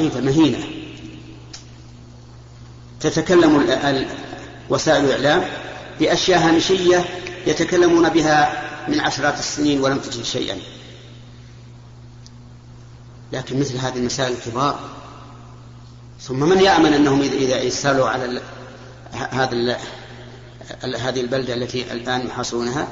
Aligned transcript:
ضعيفة 0.00 0.20
مهينة. 0.20 0.58
تتكلم 3.00 3.56
وسائل 4.70 5.04
الإعلام 5.04 5.48
بأشياء 6.00 6.48
هامشية 6.48 7.04
يتكلمون 7.46 8.08
بها 8.08 8.62
من 8.88 9.00
عشرات 9.00 9.38
السنين 9.38 9.80
ولم 9.80 9.98
تجد 9.98 10.22
شيئا. 10.22 10.58
لكن 13.32 13.60
مثل 13.60 13.76
هذه 13.76 13.96
المسائل 13.96 14.32
الكبار 14.32 14.80
ثم 16.20 16.40
من 16.40 16.60
يأمن 16.60 16.92
أنهم 16.92 17.20
إذا 17.20 17.62
يسالوا 17.62 18.08
على 18.08 18.42
هذا 19.12 19.78
هذه 20.82 21.20
البلدة 21.20 21.54
التي 21.54 21.92
الآن 21.92 22.26
يحاصرونها 22.26 22.88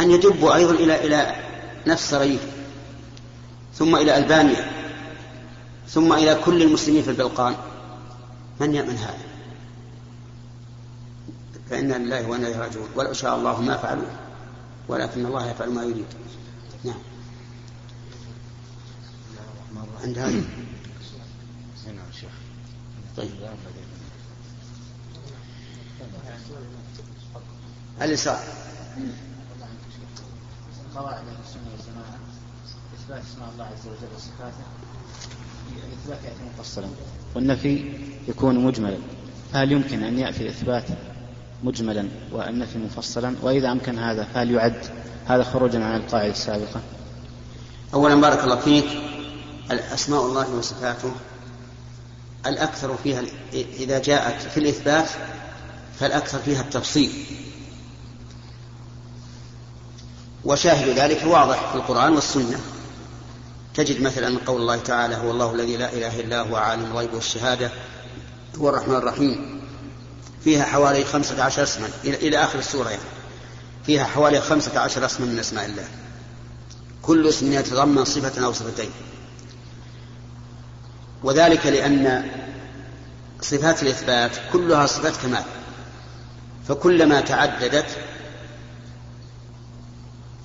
أن 0.00 0.10
يدبوا 0.10 0.54
أيضا 0.54 0.72
إلى 0.72 1.06
إلى 1.06 1.34
نفس 1.86 2.10
سريف 2.10 2.40
ثم 3.74 3.96
إلى 3.96 4.18
ألبانيا. 4.18 4.75
ثم 5.88 6.12
إلى 6.12 6.34
كل 6.44 6.62
المسلمين 6.62 7.02
في 7.02 7.10
البلقان. 7.10 7.56
من 8.60 8.74
يأمن 8.74 8.96
هذا؟ 8.96 9.26
فإنا 11.70 11.94
لله 11.94 12.28
وإنا 12.28 12.46
إليه 12.48 12.58
راجعون. 12.58 12.88
ولو 12.96 13.12
شاء 13.12 13.36
الله 13.36 13.60
ما 13.60 13.76
فعلوا 13.76 14.08
ولكن 14.88 15.26
الله 15.26 15.50
يفعل 15.50 15.70
ما 15.70 15.82
يريد. 15.82 16.06
نعم. 16.84 16.98
عند 20.04 20.18
هذا. 20.18 20.42
طيب. 23.16 23.30
اليسار 28.02 28.40
قواعد 30.94 31.24
السنة 31.44 31.62
والجماعة. 31.72 32.18
إثبات 32.98 33.22
اسماء 33.32 33.50
الله 33.52 33.64
عز 33.64 33.86
وجل 33.86 34.14
وصفاته. 34.16 34.64
الاثبات 35.86 36.24
ياتي 36.24 36.58
مفصلا 36.58 36.86
والنفي 37.34 37.92
يكون 38.28 38.64
مجملا. 38.64 38.96
فهل 39.52 39.72
يمكن 39.72 40.02
أن 40.02 40.18
يأتي 40.18 40.48
إثبات 40.48 40.84
مجملا 41.64 42.08
والنفي 42.32 42.78
مفصلا؟ 42.78 43.34
وإذا 43.42 43.72
أمكن 43.72 43.98
هذا 43.98 44.24
فهل 44.34 44.50
يعد 44.50 44.86
هذا 45.26 45.42
خروجا 45.42 45.84
عن 45.84 45.96
القاعدة 46.00 46.30
السابقة؟ 46.30 46.80
اولا 47.94 48.14
بارك 48.14 48.44
الله 48.44 48.56
فيك. 48.56 48.84
اسماء 49.70 50.26
الله 50.26 50.54
وصفاته 50.54 51.12
الأكثر 52.46 52.96
فيها 52.96 53.22
إذا 53.52 53.98
جاءت 53.98 54.42
في 54.42 54.60
الإثبات 54.60 55.08
فالأكثر 55.98 56.38
فيها 56.38 56.60
التفصيل. 56.60 57.10
وشاهد 60.44 60.88
ذلك 60.88 61.22
واضح 61.26 61.70
في 61.70 61.74
القرآن 61.74 62.12
والسنة. 62.12 62.60
تجد 63.76 64.02
مثلا 64.02 64.38
قول 64.46 64.60
الله 64.60 64.76
تعالى 64.76 65.16
هو 65.16 65.30
الله 65.30 65.52
الذي 65.52 65.76
لا 65.76 65.92
إله 65.92 66.20
إلا 66.20 66.40
هو 66.40 66.56
عالم 66.56 66.84
الغيب 66.84 67.14
والشهادة 67.14 67.70
هو 68.58 68.68
الرحمن 68.68 68.94
الرحيم. 68.94 69.60
فيها 70.44 70.64
حوالي 70.64 71.04
خمسة 71.04 71.44
عشر 71.44 71.62
اسما 71.62 71.88
إلى 72.04 72.38
آخر 72.44 72.58
السورة 72.58 72.88
يعني. 72.88 73.02
فيها 73.86 74.04
حوالي 74.04 74.40
خمسة 74.40 74.80
عشر 74.80 75.04
اسما 75.04 75.26
من 75.26 75.38
أسماء 75.38 75.66
الله. 75.66 75.84
كل 77.02 77.28
اسم 77.28 77.52
يتضمن 77.52 78.04
صفة 78.04 78.44
أو 78.44 78.52
صفتين. 78.52 78.90
وذلك 81.22 81.66
لأن 81.66 82.30
صفات 83.40 83.82
الإثبات 83.82 84.30
كلها 84.52 84.86
صفات 84.86 85.16
كمال. 85.16 85.44
فكلما 86.68 87.20
تعددت 87.20 87.86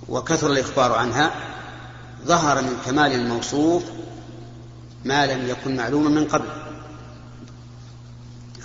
وكثر 0.10 0.52
الإخبار 0.52 0.92
عنها 0.92 1.32
ظهر 2.26 2.62
من 2.62 2.78
كمال 2.86 3.12
الموصوف 3.12 3.84
ما 5.06 5.26
لم 5.26 5.50
يكن 5.50 5.76
معلوما 5.76 6.10
من 6.10 6.28
قبل. 6.28 6.48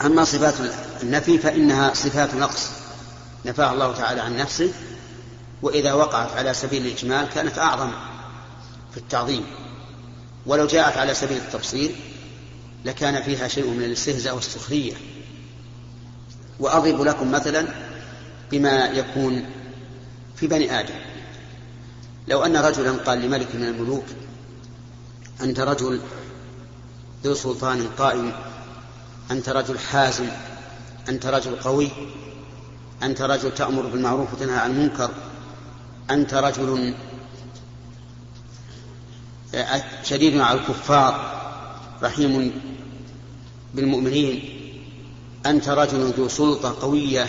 أما 0.05 0.25
صفات 0.25 0.55
النفي 1.03 1.39
فإنها 1.39 1.95
صفات 1.95 2.35
نقص. 2.35 2.71
نفاها 3.45 3.73
الله 3.73 3.93
تعالى 3.93 4.21
عن 4.21 4.37
نفسه 4.37 4.73
وإذا 5.63 5.93
وقعت 5.93 6.31
على 6.33 6.55
سبيل 6.55 6.87
الإجمال 6.87 7.29
كانت 7.29 7.59
أعظم 7.59 7.91
في 8.93 8.97
التعظيم. 8.97 9.47
ولو 10.47 10.67
جاءت 10.67 10.99
على 10.99 11.15
سبيل 11.15 11.37
التفصيل 11.37 11.95
لكان 12.85 13.23
فيها 13.23 13.49
شيء 13.49 13.71
من 13.71 13.85
الاستهزاء 13.85 14.35
والسخرية. 14.35 14.95
وأضرب 16.61 17.01
لكم 17.01 17.33
مثلا 17.33 17.67
بما 18.51 18.85
يكون 18.85 19.47
في 20.37 20.47
بني 20.47 20.81
آدم. 20.81 20.95
لو 22.29 22.45
أن 22.45 22.57
رجلا 22.57 22.93
قال 22.93 23.21
لملك 23.21 23.55
من 23.55 23.65
الملوك 23.65 24.05
أنت 25.41 25.61
رجل 25.61 26.01
ذو 27.25 27.35
سلطان 27.35 27.89
قائم 27.99 28.33
أنت 29.31 29.49
رجل 29.49 29.79
حازم 29.79 30.29
أنت 31.09 31.27
رجل 31.27 31.57
قوي 31.57 31.89
أنت 33.03 33.23
رجل 33.23 33.55
تأمر 33.55 33.87
بالمعروف 33.87 34.35
وتنهى 34.35 34.59
عن 34.59 34.71
المنكر 34.71 35.11
أنت 36.11 36.35
رجل 36.35 36.95
شديد 40.03 40.41
على 40.41 40.61
الكفار 40.61 41.37
رحيم 42.03 42.53
بالمؤمنين 43.75 44.57
أنت 45.47 45.69
رجل 45.69 46.13
ذو 46.17 46.29
سلطة 46.29 46.81
قوية 46.81 47.27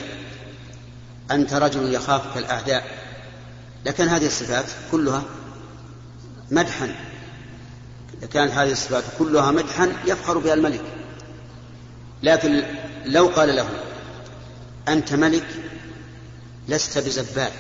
أنت 1.32 1.54
رجل 1.54 1.94
يخافك 1.94 2.38
الأعداء. 2.38 2.97
لكن 3.86 4.08
هذه 4.08 4.26
الصفات 4.26 4.66
كلها 4.92 5.24
مدحا. 6.52 6.96
لكانت 8.22 8.52
هذه 8.52 8.72
الصفات 8.72 9.04
كلها 9.20 9.52
مدحا 9.52 9.94
يفخر 10.06 10.38
بها 10.38 10.54
الملك. 10.54 10.82
لكن 12.24 12.64
لو 13.06 13.28
قال 13.28 13.56
له 13.56 13.70
أنت 14.88 15.14
ملك 15.14 15.48
لست 16.68 16.98
بزبال. 16.98 17.52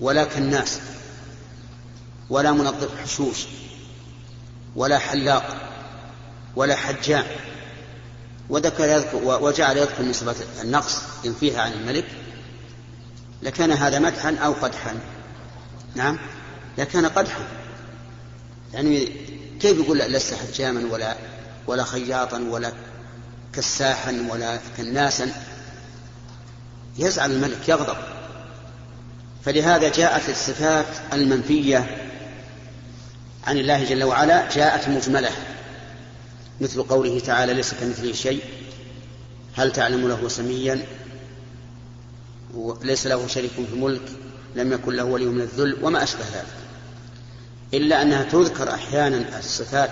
ولا 0.00 0.24
كناس 0.24 0.80
ولا 2.30 2.52
منظف 2.52 3.00
حشوش. 3.02 3.44
ولا 4.76 4.98
حلاق. 4.98 5.70
ولا 6.56 6.76
حجام. 6.76 7.24
وذكر 8.48 8.88
يذكر 8.88 9.16
وجعل 9.24 9.76
يذكر 9.76 10.02
من 10.02 10.12
صفات 10.12 10.36
النقص 10.62 11.02
ينفيها 11.24 11.60
عن 11.62 11.72
الملك 11.72 12.04
لكان 13.44 13.72
هذا 13.72 13.98
مدحا 13.98 14.36
أو 14.36 14.52
قدحا. 14.52 14.94
نعم؟ 15.94 16.18
لكان 16.78 17.06
قدحا. 17.06 17.44
يعني 18.72 19.08
كيف 19.60 19.78
يقول 19.78 19.98
لست 19.98 20.34
حجاما 20.34 20.92
ولا 20.92 21.16
ولا 21.66 21.84
خياطا 21.84 22.38
ولا 22.38 22.72
كساحا 23.52 24.26
ولا 24.30 24.58
كناسا؟ 24.76 25.32
يزعل 26.98 27.30
الملك 27.30 27.68
يغضب. 27.68 27.96
فلهذا 29.44 29.88
جاءت 29.88 30.28
الصفات 30.28 30.86
المنفية 31.12 32.10
عن 33.46 33.58
الله 33.58 33.84
جل 33.84 34.04
وعلا 34.04 34.48
جاءت 34.54 34.88
مجملة. 34.88 35.30
مثل 36.60 36.82
قوله 36.82 37.20
تعالى 37.20 37.54
ليس 37.54 37.74
كمثله 37.74 38.12
شيء. 38.12 38.44
هل 39.56 39.72
تعلم 39.72 40.08
له 40.08 40.28
سميا؟ 40.28 40.86
ليس 42.82 43.06
له 43.06 43.26
شريك 43.26 43.50
في 43.50 43.74
الملك 43.74 44.02
لم 44.56 44.72
يكن 44.72 44.92
له 44.92 45.04
ولي 45.04 45.26
من 45.26 45.40
الذل 45.40 45.76
وما 45.82 46.02
أشبه 46.02 46.24
ذلك. 46.34 46.46
إلا 47.74 48.02
أنها 48.02 48.22
تذكر 48.22 48.74
أحيانا 48.74 49.38
الصفات 49.38 49.90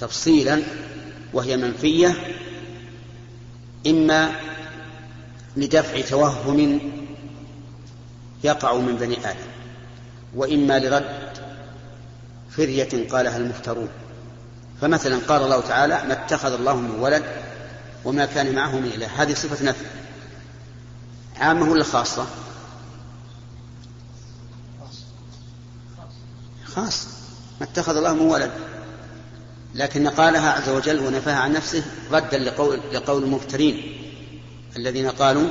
تفصيلا 0.00 0.62
وهي 1.32 1.56
منفية 1.56 2.16
إما 3.86 4.32
لدفع 5.56 6.00
توهم 6.00 6.80
يقع 8.44 8.76
من 8.76 8.96
بني 8.96 9.18
آدم 9.18 9.50
وإما 10.36 10.78
لرد 10.78 11.38
فرية 12.50 13.08
قالها 13.10 13.36
المفترون. 13.36 13.88
فمثلا 14.80 15.18
قال 15.28 15.42
الله 15.42 15.60
تعالى 15.60 16.02
ما 16.08 16.12
اتخذ 16.12 16.52
الله 16.52 16.76
من 16.76 16.90
ولد 16.90 17.22
وما 18.04 18.26
كان 18.26 18.54
معه 18.54 18.78
من 18.78 18.90
إله. 18.94 19.22
هذه 19.22 19.34
صفة 19.34 19.64
نفي. 19.64 19.84
عامة 21.36 21.70
ولا 21.70 21.84
خاصة؟ 21.84 22.26
خاصة 26.64 27.08
ما 27.60 27.66
اتخذ 27.66 27.96
الله 27.96 28.14
من 28.14 28.20
ولد. 28.20 28.50
لكن 29.74 30.08
قالها 30.08 30.52
عز 30.52 30.68
وجل 30.68 31.06
ونفاها 31.06 31.36
عن 31.36 31.52
نفسه 31.52 31.84
ردا 32.12 32.38
لقول, 32.38 32.80
لقول 32.92 33.22
المفترين 33.22 34.00
الذين 34.76 35.10
قالوا 35.10 35.48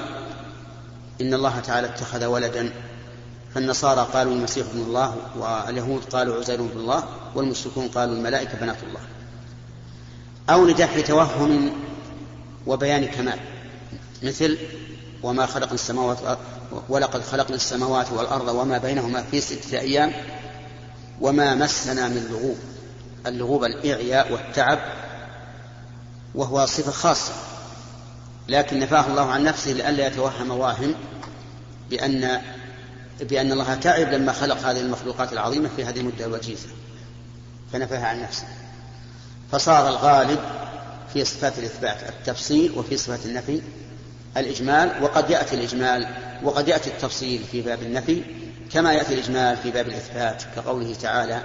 إن 1.21 1.33
الله 1.33 1.59
تعالى 1.59 1.87
اتخذ 1.87 2.25
ولدا. 2.25 2.73
فالنصارى 3.55 4.07
قالوا 4.13 4.33
المسيح 4.33 4.67
ابن 4.67 4.81
الله 4.81 5.15
واليهود 5.37 6.03
قالوا 6.03 6.35
عزير 6.35 6.59
ابن 6.59 6.79
الله 6.79 7.03
والمشركون 7.35 7.87
قالوا 7.87 8.15
الملائكة 8.15 8.59
بنات 8.59 8.83
الله. 8.83 9.01
أو 10.49 10.65
لدفع 10.65 11.01
توهم 11.01 11.71
وبيان 12.67 13.05
كمال. 13.05 13.39
مثل 14.23 14.57
وما 15.23 15.45
خلقنا 15.45 15.73
السماوات 15.73 16.17
ولقد 16.89 17.23
خلقنا 17.23 17.55
السماوات 17.55 18.11
والأرض 18.11 18.47
وما 18.47 18.77
بينهما 18.77 19.23
في 19.23 19.41
ستة 19.41 19.79
أيام 19.79 20.13
وما 21.21 21.55
مسنا 21.55 22.07
من 22.07 22.27
لغوب. 22.31 22.57
اللغوب 23.27 23.63
الإعياء 23.63 24.33
والتعب 24.33 24.79
وهو 26.35 26.65
صفة 26.65 26.91
خاصة. 26.91 27.33
لكن 28.47 28.79
نفاه 28.79 29.07
الله 29.07 29.31
عن 29.31 29.43
نفسه 29.43 29.71
لئلا 29.71 30.07
يتوهم 30.07 30.51
واهم 30.51 30.95
بأن 31.89 32.41
بأن 33.19 33.51
الله 33.51 33.75
تعب 33.75 34.07
لما 34.07 34.31
خلق 34.31 34.57
هذه 34.57 34.79
المخلوقات 34.79 35.33
العظيمة 35.33 35.69
في 35.75 35.85
هذه 35.85 35.99
المدة 35.99 36.25
الوجيزة. 36.25 36.67
فنفاها 37.73 38.07
عن 38.07 38.21
نفسه. 38.21 38.47
فصار 39.51 39.89
الغالب 39.89 40.39
في 41.13 41.25
صفات 41.25 41.59
الإثبات 41.59 41.97
التفصيل 42.09 42.71
وفي 42.77 42.97
صفات 42.97 43.25
النفي. 43.25 43.61
الإجمال 44.37 45.03
وقد 45.03 45.29
يأتي 45.29 45.55
الإجمال 45.55 46.07
وقد 46.43 46.67
يأتي 46.67 46.89
التفصيل 46.89 47.43
في 47.51 47.61
باب 47.61 47.81
النفي 47.81 48.21
كما 48.71 48.93
يأتي 48.93 49.13
الإجمال 49.13 49.57
في 49.57 49.71
باب 49.71 49.87
الإثبات 49.87 50.43
كقوله 50.55 50.93
تعالى 50.93 51.41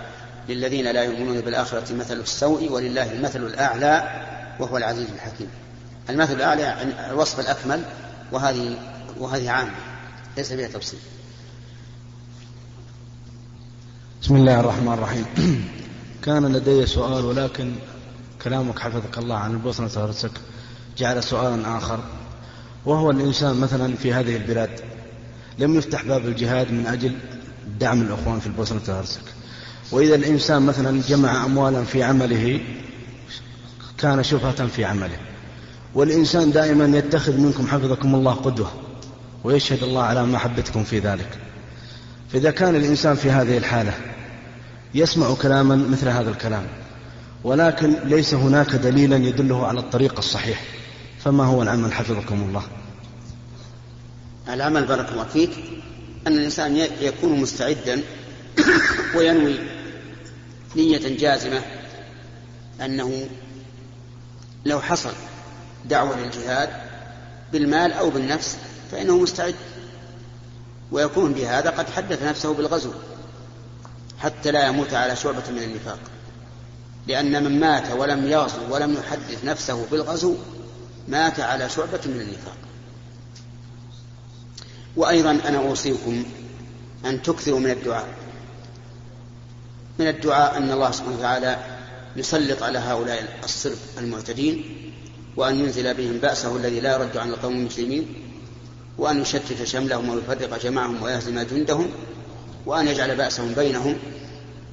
للذين 0.48 0.90
لا 0.90 1.02
يؤمنون 1.02 1.40
بالآخرة 1.40 1.94
مثل 1.94 2.20
السوء 2.20 2.72
ولله 2.72 3.12
المثل 3.12 3.46
الأعلى 3.46 4.24
وهو 4.60 4.76
العزيز 4.76 5.06
الحكيم. 5.14 5.48
المثل 6.10 6.34
الأعلى 6.34 6.92
الوصف 7.10 7.40
الأكمل 7.40 7.82
وهذه 8.32 8.78
وهذه 9.18 9.50
عامة 9.50 9.70
ليس 10.36 10.52
فيها 10.52 10.68
تفصيل. 10.68 11.00
بسم 14.22 14.36
الله 14.36 14.60
الرحمن 14.60 14.92
الرحيم. 14.92 15.26
كان 16.24 16.56
لدي 16.56 16.86
سؤال 16.86 17.24
ولكن 17.24 17.74
كلامك 18.44 18.78
حفظك 18.78 19.18
الله 19.18 19.36
عن 19.36 19.50
البوسنة 19.50 19.90
والهرسك 19.96 20.32
جعل 20.98 21.22
سؤالا 21.22 21.78
آخر. 21.78 22.00
وهو 22.86 23.10
الإنسان 23.10 23.56
مثلا 23.56 23.94
في 23.96 24.12
هذه 24.12 24.36
البلاد 24.36 24.70
لم 25.58 25.74
يفتح 25.74 26.04
باب 26.04 26.26
الجهاد 26.26 26.72
من 26.72 26.86
أجل 26.86 27.12
دعم 27.80 28.02
الأخوان 28.02 28.40
في 28.40 28.46
البوسنة 28.46 28.80
والهرسك 28.88 29.20
وإذا 29.90 30.14
الإنسان 30.14 30.62
مثلا 30.62 31.02
جمع 31.08 31.44
أموالا 31.44 31.84
في 31.84 32.02
عمله 32.02 32.60
كان 33.98 34.22
شبهة 34.22 34.66
في 34.66 34.84
عمله. 34.84 35.18
والإنسان 35.94 36.52
دائما 36.52 36.98
يتخذ 36.98 37.36
منكم 37.36 37.66
حفظكم 37.66 38.14
الله 38.14 38.32
قدوة 38.32 38.72
ويشهد 39.44 39.82
الله 39.82 40.02
على 40.02 40.26
محبتكم 40.26 40.84
في 40.84 40.98
ذلك. 40.98 41.38
فإذا 42.32 42.50
كان 42.50 42.76
الإنسان 42.76 43.14
في 43.14 43.30
هذه 43.30 43.58
الحالة 43.58 43.92
يسمع 44.94 45.34
كلاما 45.34 45.76
مثل 45.76 46.08
هذا 46.08 46.30
الكلام 46.30 46.66
ولكن 47.44 47.94
ليس 48.04 48.34
هناك 48.34 48.74
دليلا 48.76 49.16
يدله 49.16 49.66
على 49.66 49.80
الطريق 49.80 50.18
الصحيح. 50.18 50.62
فما 51.24 51.44
هو 51.44 51.62
العمل 51.62 51.92
حفظكم 51.92 52.42
الله؟ 52.42 52.62
العمل 54.48 54.84
بارك 54.84 55.12
الله 55.12 55.24
فيك. 55.24 55.50
أن 56.26 56.32
الإنسان 56.32 56.76
يكون 57.00 57.40
مستعدا 57.40 58.02
وينوي 59.16 59.58
نية 60.76 61.16
جازمة 61.18 61.62
أنه 62.80 63.28
لو 64.64 64.80
حصل 64.80 65.12
دعوة 65.84 66.20
للجهاد 66.20 66.68
بالمال 67.52 67.92
أو 67.92 68.10
بالنفس 68.10 68.56
فإنه 68.92 69.18
مستعد. 69.18 69.54
ويكون 70.92 71.32
بهذا 71.32 71.70
قد 71.70 71.90
حدث 71.90 72.22
نفسه 72.22 72.54
بالغزو 72.54 72.92
حتى 74.18 74.50
لا 74.50 74.66
يموت 74.66 74.94
على 74.94 75.16
شعبة 75.16 75.50
من 75.50 75.62
النفاق. 75.62 75.98
لأن 77.06 77.44
من 77.44 77.60
مات 77.60 77.90
ولم 77.90 78.26
يغزو 78.26 78.74
ولم 78.74 78.94
يحدث 78.94 79.44
نفسه 79.44 79.86
بالغزو 79.90 80.36
مات 81.08 81.40
على 81.40 81.68
شعبة 81.68 82.00
من 82.06 82.20
النفاق. 82.20 82.56
وأيضا 84.96 85.30
أنا 85.30 85.58
أوصيكم 85.58 86.24
أن 87.04 87.22
تكثروا 87.22 87.60
من 87.60 87.70
الدعاء. 87.70 88.08
من 89.98 90.08
الدعاء 90.08 90.56
أن 90.56 90.70
الله 90.70 90.90
سبحانه 90.90 91.16
وتعالى 91.18 91.58
يسلط 92.16 92.62
على 92.62 92.78
هؤلاء 92.78 93.38
الصرف 93.44 93.98
المعتدين 93.98 94.64
وأن 95.36 95.60
ينزل 95.60 95.94
بهم 95.94 96.18
بأسه 96.18 96.56
الذي 96.56 96.80
لا 96.80 96.92
يرد 96.92 97.16
عن 97.16 97.28
القوم 97.28 97.52
المسلمين 97.52 98.14
وأن 98.98 99.20
يشتت 99.22 99.64
شملهم 99.64 100.08
ويفرق 100.08 100.62
جمعهم 100.62 101.02
ويهزم 101.02 101.40
جندهم 101.40 101.90
وأن 102.66 102.88
يجعل 102.88 103.16
بأسهم 103.16 103.52
بينهم 103.54 103.96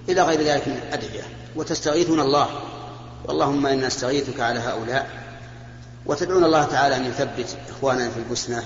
إلى 0.09 0.21
غير 0.21 0.41
ذلك 0.41 0.67
من 0.67 0.77
الأدعية. 0.87 1.23
وتستغيثون 1.55 2.19
الله. 2.19 2.49
اللهم 3.29 3.65
إنا 3.65 3.87
نستغيثك 3.87 4.39
على 4.39 4.59
هؤلاء. 4.59 5.24
وتدعون 6.05 6.43
الله 6.43 6.63
تعالى 6.63 6.95
أن 6.95 7.05
يثبت 7.05 7.57
إخواننا 7.69 8.09
في 8.09 8.17
البسنة 8.17 8.63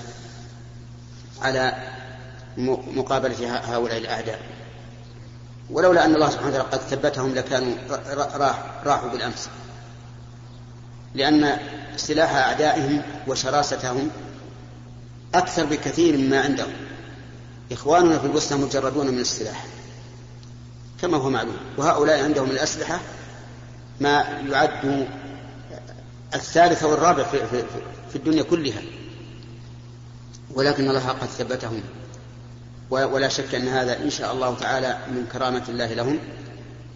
على 1.42 1.74
مقابلة 2.96 3.56
هؤلاء 3.56 3.98
الأعداء. 3.98 4.40
ولولا 5.70 6.04
أن 6.04 6.14
الله 6.14 6.30
سبحانه 6.30 6.48
وتعالى 6.48 6.68
قد 6.68 6.78
ثبتهم 6.78 7.34
لكانوا 7.34 7.74
راحوا 8.84 9.10
بالأمس. 9.10 9.48
لأن 11.14 11.58
سلاح 11.96 12.34
أعدائهم 12.34 13.02
وشراستهم 13.26 14.10
أكثر 15.34 15.64
بكثير 15.64 16.16
مما 16.16 16.40
عندهم. 16.40 16.72
إخواننا 17.72 18.18
في 18.18 18.26
البسنة 18.26 18.58
مجردون 18.58 19.06
من 19.06 19.18
السلاح 19.18 19.66
كما 21.02 21.16
هو 21.16 21.30
معلوم. 21.30 21.56
وهؤلاء 21.78 22.24
عندهم 22.24 22.50
الأسلحة 22.50 23.00
ما 24.00 24.20
يعد 24.48 25.08
الثالث 26.34 26.84
والرابع 26.84 27.22
في, 27.22 27.46
في, 27.46 27.64
في 28.10 28.16
الدنيا 28.16 28.42
كلها. 28.42 28.82
ولكن 30.54 30.88
الله 30.88 31.08
قد 31.08 31.26
ثبتهم. 31.28 31.82
ولا 32.90 33.28
شك 33.28 33.54
أن 33.54 33.68
هذا 33.68 34.02
إن 34.02 34.10
شاء 34.10 34.32
الله 34.32 34.54
تعالى 34.54 34.98
من 35.10 35.26
كرامة 35.32 35.62
الله 35.68 35.94
لهم 35.94 36.18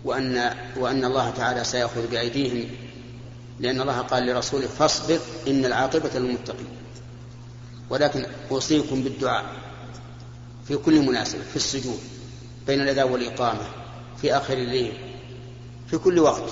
وأن 0.05 0.55
وأن 0.77 1.05
الله 1.05 1.31
تعالى 1.31 1.65
سيأخذ 1.65 2.07
بأيديهم 2.07 2.69
لأن 3.61 3.81
الله 3.81 3.99
قال 3.99 4.27
لرسوله 4.27 4.67
فاصبر 4.67 5.19
إن 5.49 5.65
العاقبة 5.65 6.11
للمتقين. 6.15 6.67
ولكن 7.91 8.27
أوصيكم 8.51 9.03
بالدعاء 9.03 9.45
في 10.69 10.77
كل 10.77 11.07
مناسبة 11.07 11.43
في 11.43 11.57
السجود 11.57 11.99
بين 12.67 12.81
الأذان 12.81 13.13
والإقامة 13.13 13.67
في 14.21 14.37
آخر 14.37 14.55
الليل 14.55 14.93
في 15.91 15.99
كل 15.99 16.19
وقت. 16.19 16.51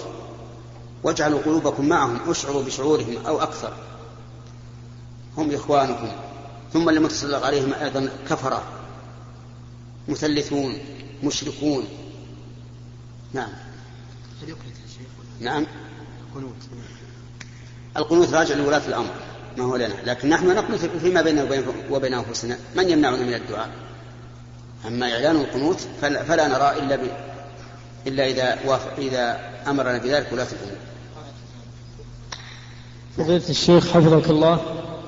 واجعلوا 1.02 1.40
قلوبكم 1.40 1.88
معهم 1.88 2.30
أشعروا 2.30 2.62
بشعورهم 2.62 3.26
أو 3.26 3.42
أكثر. 3.42 3.72
هم 5.36 5.54
إخوانكم. 5.54 6.08
ثم 6.72 6.90
لم 6.90 7.06
تسلط 7.06 7.44
عليهم 7.44 7.74
أيضا 7.74 8.08
كفرة. 8.28 8.62
مثلثون 10.08 10.78
مشركون. 11.24 11.84
نعم. 13.32 13.50
نعم. 15.40 15.66
القنوت. 17.96 18.34
راجع 18.34 18.54
لولاة 18.54 18.86
الأمر 18.86 19.10
ما 19.58 19.64
هو 19.64 19.76
لنا. 19.76 19.94
لكن 20.04 20.28
نحن 20.28 20.54
نقنط 20.54 20.80
فيما 20.80 21.22
بيننا 21.22 21.64
وبين 21.90 22.14
أنفسنا. 22.14 22.58
من 22.76 22.90
يمنعنا 22.90 23.16
من 23.16 23.34
الدعاء؟ 23.34 23.70
أما 24.86 25.12
إعلان 25.12 25.36
القنوت 25.36 25.80
فلا 26.00 26.48
نرى 26.48 26.78
إلا 26.78 26.96
ب... 26.96 27.10
إلا 28.06 28.26
إذا 28.26 28.58
وافق 28.66 28.96
إذا 28.98 29.40
أمرنا 29.66 29.98
بذلك 29.98 30.32
ولاة 30.32 30.46
الأمور. 30.52 30.91
فضيلة 33.16 33.48
الشيخ 33.48 33.88
حفظك 33.90 34.30
الله 34.30 34.60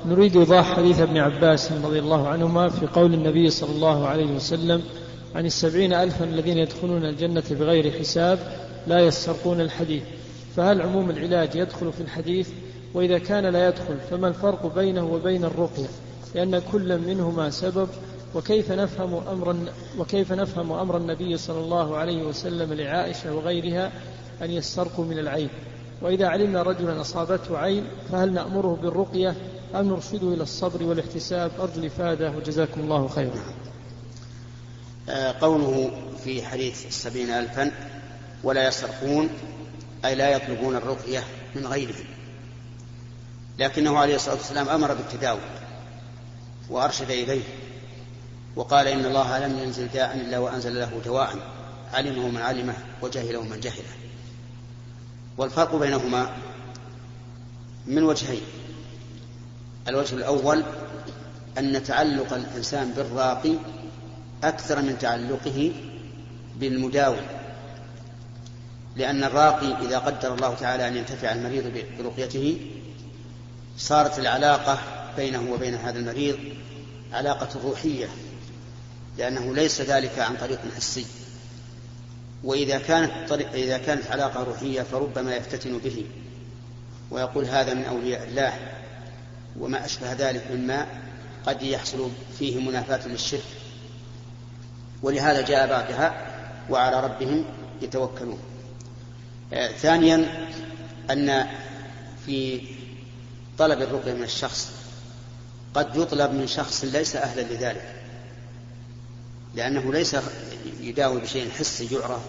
نريد 0.07 0.37
إيضاح 0.37 0.77
حديث 0.77 1.01
ابن 1.01 1.19
عباس 1.19 1.73
رضي 1.73 1.99
الله 1.99 2.29
عنهما 2.29 2.69
في 2.69 2.87
قول 2.87 3.15
النبي 3.15 3.51
صلى 3.51 3.71
الله 3.71 4.07
عليه 4.07 4.27
وسلم 4.27 4.83
عن 5.35 5.47
السبعين 5.47 5.93
ألفا 5.93 6.25
الذين 6.25 6.59
يدخلون 6.59 7.05
الجنة 7.05 7.43
بغير 7.51 7.99
حساب 7.99 8.39
لا 8.87 9.01
يسترقون 9.01 9.61
الحديث 9.61 10.03
فهل 10.57 10.83
عموم 10.83 11.11
العلاج 11.11 11.57
يدخل 11.57 11.93
في 11.93 12.01
الحديث؟ 12.01 12.49
وإذا 12.95 13.19
كان 13.19 13.47
لا 13.47 13.69
يدخل 13.69 13.97
فما 14.11 14.29
الفرق 14.29 14.75
بينه 14.75 15.05
وبين 15.05 15.45
الرقية؟ 15.45 15.89
لأن 16.35 16.63
كل 16.73 16.99
منهما 16.99 17.51
سبب 17.51 17.89
وكيف 18.35 18.73
نفهم 18.73 19.15
أمر 19.15 19.57
وكيف 19.99 20.33
نفهم 20.33 20.73
أمر 20.73 20.97
النبي 20.97 21.37
صلى 21.37 21.61
الله 21.61 21.97
عليه 21.97 22.23
وسلم 22.23 22.73
لعائشة 22.73 23.35
وغيرها 23.35 23.93
أن 24.43 24.51
يسترقوا 24.51 25.05
من 25.05 25.19
العين؟ 25.19 25.49
وإذا 26.05 26.27
علمنا 26.27 26.63
رجلا 26.63 27.01
أصابته 27.01 27.59
عين 27.59 27.87
فهل 28.13 28.33
نأمره 28.33 28.79
بالرقية 28.83 29.37
أم 29.75 29.89
نرشده 29.89 30.35
إلى 30.35 30.43
الصبر 30.43 30.83
والاحتساب؟ 30.83 31.51
أرجو 31.61 31.81
الإفادة 31.81 32.31
وجزاكم 32.31 32.81
الله 32.81 33.09
خيرا. 33.09 33.41
آه، 35.09 35.35
قوله 35.41 35.91
في 36.25 36.43
حديث 36.43 36.87
السبعين 36.87 37.31
ألفا 37.31 37.71
ولا 38.43 38.69
يسرقون 38.69 39.29
أي 40.05 40.15
لا 40.15 40.29
يطلبون 40.29 40.77
الرقية 40.77 41.25
من 41.55 41.67
غيرهم. 41.67 42.07
لكنه 43.59 43.99
عليه 43.99 44.17
الصلاة 44.17 44.35
والسلام 44.35 44.69
أمر 44.69 44.95
بالتداوي 44.95 45.41
وأرشد 46.71 47.11
إليه 47.11 47.43
وقال 48.57 48.89
إن 48.89 49.05
الله 49.05 49.47
لم 49.47 49.59
ينزل 49.59 49.89
داء 49.89 50.17
إلا 50.17 50.39
وأنزل 50.39 50.81
له 50.81 51.01
دواء 51.05 51.37
علمه 51.93 52.29
من 52.29 52.41
علمه 52.41 52.75
وجهله 53.03 53.43
من 53.43 53.61
جهله. 53.61 54.05
والفرق 55.39 55.77
بينهما 55.77 56.37
من 57.87 58.03
وجهين. 58.03 58.43
الوجه 59.89 60.15
الأول 60.15 60.65
أن 61.59 61.85
تعلق 61.85 62.35
الإنسان 62.35 62.91
بالراقي 62.91 63.53
أكثر 64.45 64.83
من 64.83 64.99
تعلقه 64.99 65.73
بالمداوي 66.57 67.21
لأن 68.97 69.25
الراقي 69.25 69.87
إذا 69.87 69.99
قدر 69.99 70.35
الله 70.35 70.55
تعالى 70.55 70.89
أن 70.89 70.97
ينتفع 70.97 71.33
المريض 71.33 71.85
برقيته 71.99 72.57
صارت 73.79 74.19
العلاقة 74.19 74.79
بينه 75.17 75.53
وبين 75.53 75.75
هذا 75.75 75.99
المريض 75.99 76.39
علاقة 77.13 77.49
روحية 77.65 78.09
لأنه 79.19 79.55
ليس 79.55 79.81
ذلك 79.81 80.19
عن 80.19 80.37
طريق 80.37 80.61
حسي. 80.77 81.07
وإذا 82.45 82.79
كانت 82.79 83.33
إذا 83.55 83.79
كانت 83.79 84.07
علاقة 84.07 84.43
روحية 84.43 84.83
فربما 84.83 85.37
يفتتن 85.37 85.79
به 85.79 86.07
ويقول 87.11 87.45
هذا 87.45 87.75
من 87.75 87.85
أولياء 87.85 88.25
الله 88.29 88.53
وما 89.61 89.85
أشبه 89.85 90.13
ذلك 90.13 90.51
مما 90.51 90.87
قد 91.47 91.63
يحصل 91.63 92.11
فيه 92.39 92.61
منافاة 92.61 93.09
للشرك. 93.09 93.45
ولهذا 95.03 95.41
جاء 95.41 95.69
بعدها 95.69 96.27
وعلى 96.71 97.01
ربهم 97.01 97.45
يتوكلون. 97.83 98.39
آه 99.53 99.69
ثانيا 99.69 100.49
أن 101.11 101.47
في 102.27 102.61
طلب 103.59 103.83
الرقية 103.83 104.13
من 104.13 104.23
الشخص 104.23 104.71
قد 105.75 105.97
يطلب 105.97 106.33
من 106.33 106.47
شخص 106.47 106.85
ليس 106.85 107.17
أهلا 107.17 107.41
لذلك. 107.41 108.04
لأنه 109.57 109.93
ليس 109.93 110.17
يداوي 110.81 111.21
بشيء 111.21 111.51
حسي 111.51 111.95
يعرف 111.95 112.23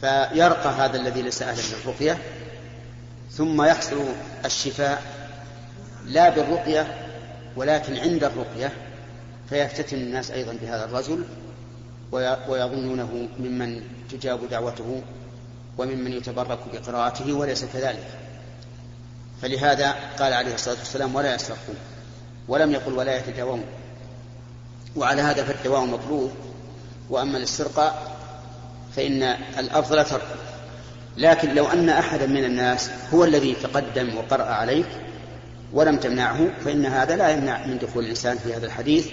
فيرقى 0.00 0.70
هذا 0.70 0.96
الذي 0.96 1.22
ليس 1.22 1.42
أهلا 1.42 1.60
للرقية 1.60 2.18
ثم 3.30 3.62
يحصل 3.62 4.04
الشفاء 4.44 5.02
لا 6.06 6.28
بالرقية 6.28 7.06
ولكن 7.56 7.96
عند 7.96 8.24
الرقية 8.24 8.72
فيفتتن 9.48 9.96
الناس 9.96 10.30
أيضا 10.30 10.52
بهذا 10.62 10.84
الرجل 10.84 11.24
ويظنونه 12.48 13.28
ممن 13.38 13.82
تجاب 14.10 14.48
دعوته 14.50 15.02
وممن 15.78 16.12
يتبرك 16.12 16.58
بقراءته 16.72 17.32
وليس 17.32 17.64
كذلك. 17.64 18.06
فلهذا 19.42 19.94
قال 20.18 20.32
عليه 20.32 20.54
الصلاة 20.54 20.78
والسلام 20.78 21.14
ولا 21.14 21.34
يسرقون 21.34 21.76
ولم 22.48 22.72
يقل 22.72 22.92
ولا 22.92 23.16
يتداوون. 23.16 23.64
وعلى 24.96 25.22
هذا 25.22 25.44
فالدواء 25.44 25.84
مطلوب. 25.84 26.30
وأما 27.10 27.38
الاسترقاء 27.38 28.16
فإن 28.96 29.22
الأفضل 29.58 30.04
تركه 30.04 30.36
لكن 31.16 31.54
لو 31.54 31.66
أن 31.66 31.88
أحدا 31.88 32.26
من 32.26 32.44
الناس 32.44 32.90
هو 33.14 33.24
الذي 33.24 33.54
تقدم 33.54 34.16
وقرأ 34.16 34.44
عليك 34.44 34.86
ولم 35.72 35.96
تمنعه 35.96 36.48
فإن 36.64 36.86
هذا 36.86 37.16
لا 37.16 37.30
يمنع 37.30 37.66
من 37.66 37.78
دخول 37.78 38.04
الإنسان 38.04 38.38
في 38.38 38.54
هذا 38.54 38.66
الحديث 38.66 39.08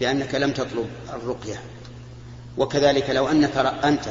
لأنك 0.00 0.34
لم 0.34 0.50
تطلب 0.50 0.86
الرقية. 1.12 1.60
وكذلك 2.58 3.10
لو 3.10 3.28
أنك 3.28 3.56
أنت 3.84 4.04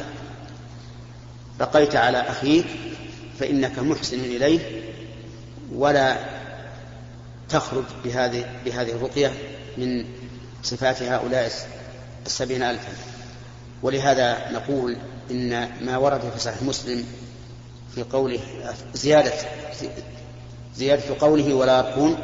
رقيت 1.62 1.96
على 1.96 2.18
أخيك 2.18 2.66
فإنك 3.40 3.80
محسن 3.80 4.20
إليه 4.20 4.60
ولا 5.76 6.18
تخرج 7.50 7.84
بهذه 8.04 8.46
بهذه 8.66 8.92
الرقية 8.92 9.32
من 9.78 10.06
صفات 10.64 11.04
هؤلاء 11.04 11.52
السبعين 12.26 12.64
ألفا. 12.64 12.92
ولهذا 13.84 14.52
نقول 14.52 14.98
إن 15.32 15.70
ما 15.86 15.98
ورد 15.98 16.22
في 16.34 16.40
صحيح 16.40 16.62
مسلم 16.62 17.06
في 17.96 18.04
قوله 18.04 18.40
زيادة 18.94 19.34
زيادة 20.76 21.04
قوله 21.20 21.54
ولا 21.54 21.78
يرقون 21.78 22.18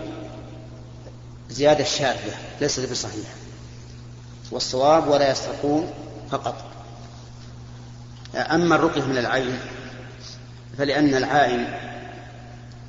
زيادة 1.49 1.83
شاذة 1.83 2.33
ليست 2.61 2.91
بصحيحة 2.91 3.33
والصواب 4.51 5.07
ولا 5.07 5.31
يسترقون 5.31 5.91
فقط. 6.31 6.55
أما 8.35 8.75
الرقية 8.75 9.01
من 9.03 9.17
العين 9.17 9.59
فلأن 10.77 11.15
العائن 11.15 11.67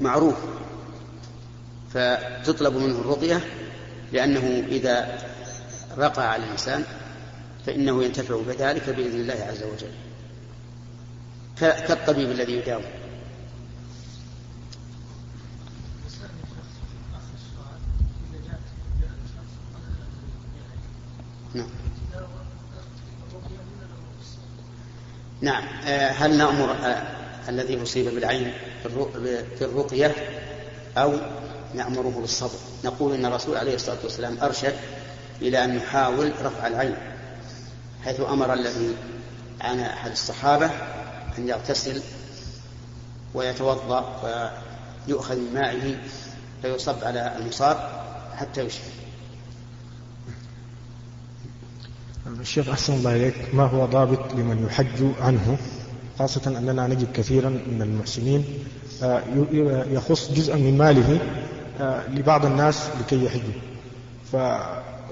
معروف 0.00 0.34
فتطلب 1.94 2.76
منه 2.76 2.98
الرقية 2.98 3.40
لأنه 4.12 4.64
إذا 4.68 5.18
رقى 5.98 6.32
على 6.32 6.44
الإنسان 6.44 6.84
فإنه 7.66 8.04
ينتفع 8.04 8.36
بذلك 8.46 8.90
بإذن 8.90 9.20
الله 9.20 9.46
عز 9.48 9.62
وجل. 9.62 9.92
كالطبيب 11.60 12.30
الذي 12.30 12.52
يداوي 12.52 12.84
نعم. 21.54 21.68
نعم. 25.40 25.64
آه، 25.84 26.10
هل 26.10 26.36
نأمر 26.38 26.72
آه، 26.72 27.02
الذي 27.48 27.82
أصيب 27.82 28.14
بالعين 28.14 28.52
في 29.58 29.64
الرقية؟ 29.64 30.14
أو 30.96 31.12
نأمره 31.74 32.18
بالصبر. 32.20 32.58
نقول 32.84 33.14
إن 33.14 33.26
الرسول 33.26 33.56
عليه 33.56 33.74
الصلاة 33.74 33.98
والسلام 34.04 34.38
أرشد 34.42 34.74
إلى 35.42 35.64
أن 35.64 35.76
يحاول 35.76 36.32
رفع 36.42 36.66
العين 36.66 36.96
حيث 38.04 38.20
أمر 38.20 38.52
الذي 38.52 38.94
عن 39.60 39.80
أحد 39.80 40.10
الصحابة 40.10 40.70
أن 41.38 41.48
يغتسل 41.48 42.02
ويتوضأ 43.34 44.20
ويؤخذ 45.06 45.36
من 45.36 45.54
مائه 45.54 45.96
فيصب 46.62 47.04
على 47.04 47.36
المصاب 47.38 47.76
حتى 48.36 48.64
يشفي 48.64 48.90
الشيخ 52.40 52.68
أحسن 52.68 52.92
الله 52.92 53.16
إليك 53.16 53.54
ما 53.54 53.62
هو 53.62 53.86
ضابط 53.86 54.34
لمن 54.34 54.66
يحج 54.66 55.12
عنه؟ 55.20 55.58
خاصة 56.18 56.58
أننا 56.58 56.86
نجد 56.86 57.12
كثيرا 57.12 57.48
من 57.48 57.82
المحسنين 57.82 58.44
آه، 59.02 59.22
يخص 59.90 60.30
جزءا 60.32 60.56
من 60.56 60.78
ماله 60.78 61.20
آه، 61.80 62.08
لبعض 62.08 62.46
الناس 62.46 62.88
لكي 63.00 63.24
يحجوا. 63.24 63.52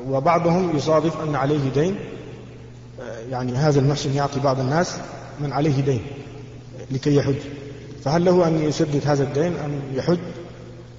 وبعضهم 0.06 0.76
يصادف 0.76 1.20
أن 1.20 1.34
عليه 1.34 1.70
دين 1.70 1.96
يعني 3.30 3.52
هذا 3.52 3.80
المحسن 3.80 4.14
يعطي 4.14 4.40
بعض 4.40 4.60
الناس 4.60 4.96
من 5.40 5.52
عليه 5.52 5.80
دين 5.80 6.06
لكي 6.90 7.16
يحج. 7.16 7.38
فهل 8.04 8.24
له 8.24 8.48
أن 8.48 8.62
يسدد 8.62 9.02
هذا 9.06 9.24
الدين 9.24 9.56
أم 9.56 9.80
يحج؟ 9.94 10.18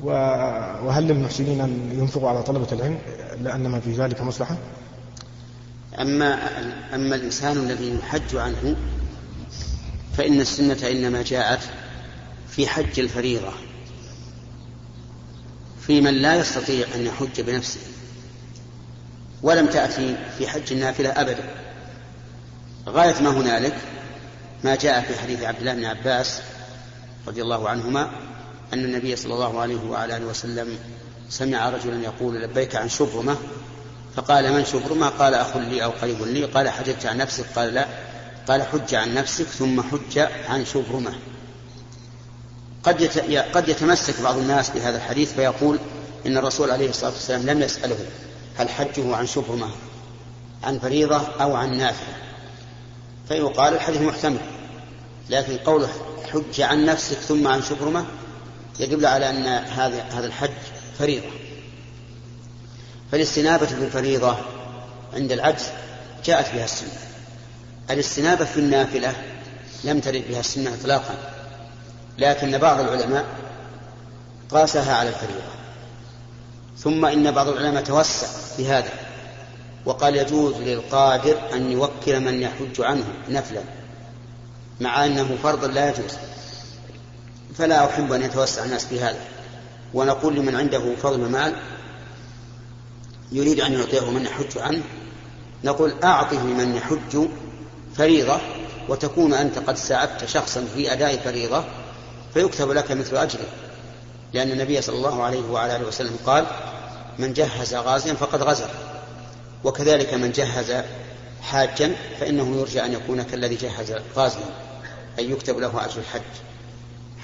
وهل 0.03 1.07
للمحسنين 1.07 1.61
أن 1.61 1.89
ينفقوا 1.93 2.29
على 2.29 2.43
طلبة 2.43 2.67
العلم 2.71 2.97
لأن 3.41 3.67
ما 3.67 3.79
في 3.79 3.91
ذلك 3.91 4.21
مصلحة؟ 4.21 4.57
أما 5.99 6.39
أما 6.95 7.15
الإنسان 7.15 7.57
الذي 7.57 7.95
يحج 7.95 8.35
عنه 8.35 8.75
فإن 10.17 10.41
السنة 10.41 10.87
إنما 10.91 11.21
جاءت 11.21 11.59
في 12.49 12.67
حج 12.67 12.99
الفريضة 12.99 13.51
في 15.81 16.01
من 16.01 16.13
لا 16.13 16.35
يستطيع 16.35 16.87
أن 16.95 17.05
يحج 17.05 17.41
بنفسه. 17.41 17.79
ولم 19.43 19.67
تأتي 19.67 20.17
في 20.37 20.47
حج 20.47 20.73
النافلة 20.73 21.09
أبدا. 21.09 21.43
غاية 22.87 23.21
ما 23.21 23.29
هنالك 23.29 23.75
ما 24.63 24.75
جاء 24.75 25.01
في 25.01 25.19
حديث 25.19 25.43
عبد 25.43 25.59
الله 25.59 25.73
بن 25.73 25.85
عباس 25.85 26.41
رضي 27.27 27.41
الله 27.41 27.69
عنهما 27.69 28.11
أن 28.73 28.85
النبي 28.85 29.15
صلى 29.15 29.33
الله 29.33 29.61
عليه 29.61 29.89
وعلى 29.89 30.17
آله 30.17 30.25
وسلم 30.25 30.77
سمع 31.29 31.69
رجلا 31.69 32.03
يقول 32.03 32.41
لبيك 32.41 32.75
عن 32.75 32.89
شبرمة؟ 32.89 33.37
فقال 34.15 34.53
من 34.53 34.65
شبرمة؟ 34.65 35.09
قال 35.09 35.33
أخ 35.33 35.57
لي 35.57 35.83
أو 35.83 35.89
قريب 35.89 36.21
لي. 36.21 36.45
قال 36.45 36.69
حججت 36.69 37.05
عن 37.05 37.17
نفسك؟ 37.17 37.45
قال 37.55 37.73
لا. 37.73 37.85
قال 38.47 38.63
حج 38.63 38.95
عن 38.95 39.13
نفسك 39.13 39.45
ثم 39.45 39.81
حج 39.81 40.19
عن 40.49 40.65
شبرمة. 40.65 41.13
قد 42.83 43.03
قد 43.53 43.69
يتمسك 43.69 44.21
بعض 44.21 44.37
الناس 44.37 44.69
بهذا 44.69 44.97
الحديث 44.97 45.33
فيقول 45.33 45.79
إن 46.25 46.37
الرسول 46.37 46.71
عليه 46.71 46.89
الصلاة 46.89 47.11
والسلام 47.11 47.45
لم 47.45 47.61
يسأله. 47.61 47.97
هل 48.57 48.69
حجه 48.69 49.15
عن 49.15 49.27
شبرمة 49.27 49.69
عن 50.63 50.79
فريضة 50.79 51.27
أو 51.41 51.55
عن 51.55 51.77
نافلة؟ 51.77 52.13
فيقال 53.27 53.73
الحديث 53.73 54.01
محتمل 54.01 54.39
لكن 55.29 55.57
قوله 55.57 55.89
حج 56.31 56.61
عن 56.61 56.85
نفسك 56.85 57.17
ثم 57.17 57.47
عن 57.47 57.61
شبرمة 57.61 58.05
يدل 58.79 59.05
على 59.05 59.29
أن 59.29 59.45
هذا 59.47 60.03
هذا 60.03 60.27
الحج 60.27 60.49
فريضة. 60.99 61.29
فالاستنابة 63.11 63.65
في 63.65 63.73
الفريضة 63.73 64.37
عند 65.13 65.31
العجز 65.31 65.65
جاءت 66.25 66.53
بها 66.53 66.65
السنة. 66.65 66.99
الاستنابة 67.89 68.45
في 68.45 68.59
النافلة 68.59 69.13
لم 69.83 69.99
ترد 69.99 70.23
بها 70.29 70.39
السنة 70.39 70.73
إطلاقا 70.73 71.15
لكن 72.17 72.57
بعض 72.57 72.79
العلماء 72.79 73.25
قاسها 74.51 74.95
على 74.95 75.09
الفريضة. 75.09 75.59
ثم 76.79 77.05
إن 77.05 77.31
بعض 77.31 77.47
العلماء 77.47 77.83
توسع 77.83 78.27
في 78.57 78.67
هذا 78.67 78.91
وقال 79.85 80.15
يجوز 80.15 80.55
للقادر 80.55 81.37
أن 81.53 81.71
يوكل 81.71 82.19
من 82.19 82.41
يحج 82.41 82.81
عنه 82.81 83.05
نفلا 83.29 83.61
مع 84.81 85.05
أنه 85.05 85.37
فرض 85.43 85.65
لا 85.65 85.89
يجوز. 85.89 86.11
فلا 87.55 87.85
أحب 87.85 88.13
أن 88.13 88.21
يتوسع 88.21 88.65
الناس 88.65 88.85
في 88.85 88.99
هذا 88.99 89.19
ونقول 89.93 90.35
لمن 90.35 90.55
عنده 90.55 90.95
فضل 90.95 91.29
مال 91.29 91.55
يريد 93.31 93.59
أن 93.59 93.73
يعطيه 93.73 94.11
من 94.11 94.25
يحج 94.25 94.57
عنه 94.57 94.83
نقول 95.63 95.93
أعطه 96.03 96.43
من 96.43 96.75
يحج 96.75 97.27
فريضة 97.95 98.39
وتكون 98.89 99.33
أنت 99.33 99.59
قد 99.59 99.77
ساعدت 99.77 100.25
شخصا 100.25 100.65
في 100.75 100.93
أداء 100.93 101.17
فريضة 101.17 101.63
فيكتب 102.33 102.71
لك 102.71 102.91
مثل 102.91 103.17
أجره. 103.17 103.47
لأن 104.33 104.51
النبي 104.51 104.81
صلى 104.81 104.95
الله 104.95 105.23
عليه 105.23 105.49
وعلى 105.51 105.75
آله 105.75 105.87
وسلم 105.87 106.15
قال 106.25 106.45
من 107.19 107.33
جهز 107.33 107.75
غازيا 107.75 108.13
فقد 108.13 108.43
غزا 108.43 108.69
وكذلك 109.63 110.13
من 110.13 110.31
جهز 110.31 110.83
حاجا 111.41 111.95
فإنه 112.19 112.55
يرجى 112.55 112.85
أن 112.85 112.93
يكون 112.93 113.23
كالذي 113.23 113.55
جهز 113.55 113.93
غازيا 114.15 114.45
أن 115.19 115.31
يكتب 115.31 115.57
له 115.57 115.85
أجر 115.85 115.97
الحج. 115.97 116.21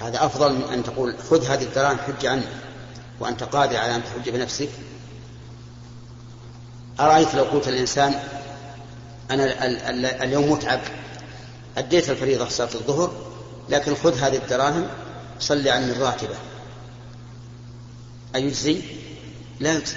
هذا 0.00 0.26
أفضل 0.26 0.52
من 0.52 0.62
أن 0.62 0.82
تقول 0.82 1.18
خذ 1.30 1.44
هذه 1.44 1.62
الدراهم 1.62 1.98
حج 1.98 2.26
عني 2.26 2.46
وأنت 3.20 3.42
قادر 3.42 3.76
على 3.76 3.94
أن 3.94 4.02
تحج 4.04 4.30
بنفسك. 4.30 4.68
أرأيت 7.00 7.34
لو 7.34 7.44
قلت 7.44 7.68
الإنسان 7.68 8.14
أنا 9.30 9.66
اليوم 10.24 10.52
متعب 10.52 10.80
أديت 11.76 12.10
الفريضة 12.10 12.48
صلاة 12.48 12.74
الظهر 12.74 13.12
لكن 13.68 13.94
خذ 13.94 14.18
هذه 14.18 14.36
الدراهم 14.36 14.86
صلي 15.40 15.70
عني 15.70 15.92
الراتبة 15.92 16.34
أيجزي؟ 18.34 18.82
لا 19.60 19.72
يجزي 19.72 19.96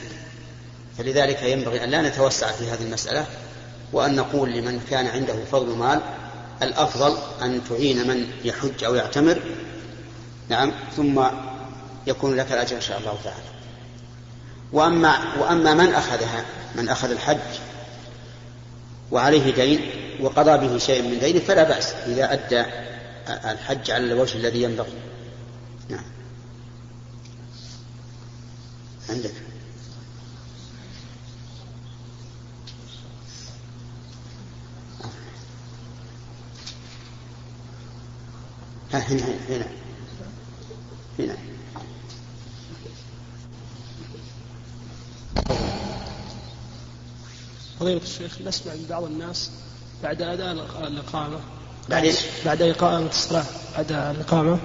فلذلك 0.97 1.43
ينبغي 1.43 1.83
أن 1.83 1.89
لا 1.89 2.01
نتوسع 2.01 2.51
في 2.51 2.69
هذه 2.69 2.83
المسألة 2.83 3.25
وأن 3.93 4.15
نقول 4.15 4.49
لمن 4.49 4.81
كان 4.89 5.07
عنده 5.07 5.45
فضل 5.51 5.75
مال 5.75 6.01
الأفضل 6.61 7.17
أن 7.41 7.61
تعين 7.69 8.07
من 8.07 8.31
يحج 8.43 8.83
أو 8.83 8.95
يعتمر. 8.95 9.41
نعم 10.49 10.71
ثم 10.95 11.23
يكون 12.07 12.35
لك 12.35 12.51
الأجر 12.51 12.75
إن 12.75 12.81
شاء 12.81 12.99
الله 12.99 13.17
تعالى. 13.23 13.49
وأما 14.73 15.35
وأما 15.39 15.73
من 15.73 15.93
أخذها 15.93 16.45
من 16.75 16.89
أخذ 16.89 17.11
الحج 17.11 17.37
وعليه 19.11 19.53
دين 19.53 19.89
وقضى 20.21 20.67
به 20.67 20.77
شيء 20.77 21.01
من 21.01 21.19
دينه 21.19 21.39
فلا 21.39 21.63
بأس 21.63 21.93
إذا 21.93 22.33
أدى 22.33 22.63
الحج 23.51 23.91
على 23.91 24.13
الوجه 24.13 24.37
الذي 24.37 24.63
ينبغي. 24.63 24.93
نعم. 25.89 26.05
عندك؟ 29.09 29.33
ها 38.91 38.99
هنا 38.99 39.23
هنا 39.49 39.67
هنا. 41.19 41.37
فضيلة 47.79 48.01
الشيخ 48.01 48.41
نسمع 48.41 48.73
من 48.73 48.85
بعض 48.89 49.03
الناس 49.03 49.51
بعد 50.03 50.21
أداء 50.21 50.51
الإقامة 50.87 51.39
بعد 51.89 52.15
بعد 52.45 52.61
إقامة 52.61 53.09
الصلاة 53.09 53.45
بعد 53.77 53.91
الإقامة 53.91 54.59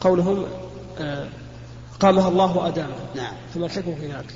قولهم 0.00 0.46
آه، 0.98 1.28
قامها 2.00 2.28
الله 2.28 2.56
وأدامها 2.56 3.08
نعم. 3.14 3.34
فما 3.54 3.66
الحكم 3.66 3.96
في 3.96 4.06
ذلك؟ 4.06 4.34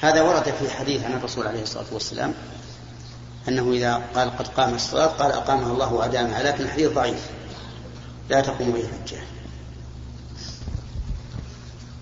هذا 0.00 0.22
ورد 0.22 0.42
في 0.42 0.70
حديث 0.70 1.04
عن 1.04 1.12
الرسول 1.12 1.46
عليه 1.46 1.62
الصلاة 1.62 1.86
والسلام 1.92 2.34
أنه 3.48 3.72
إذا 3.72 4.02
قال 4.14 4.36
قد 4.38 4.48
قام 4.48 4.74
الصلاة 4.74 5.06
قال 5.06 5.32
أقامها 5.32 5.72
الله 5.72 5.92
وأدامها 5.92 6.42
لكن 6.42 6.64
الحديث 6.64 6.92
ضعيف. 6.92 7.30
لا 8.30 8.40
تقوم 8.40 8.70
به 8.70 8.80
الحجة. 8.80 9.18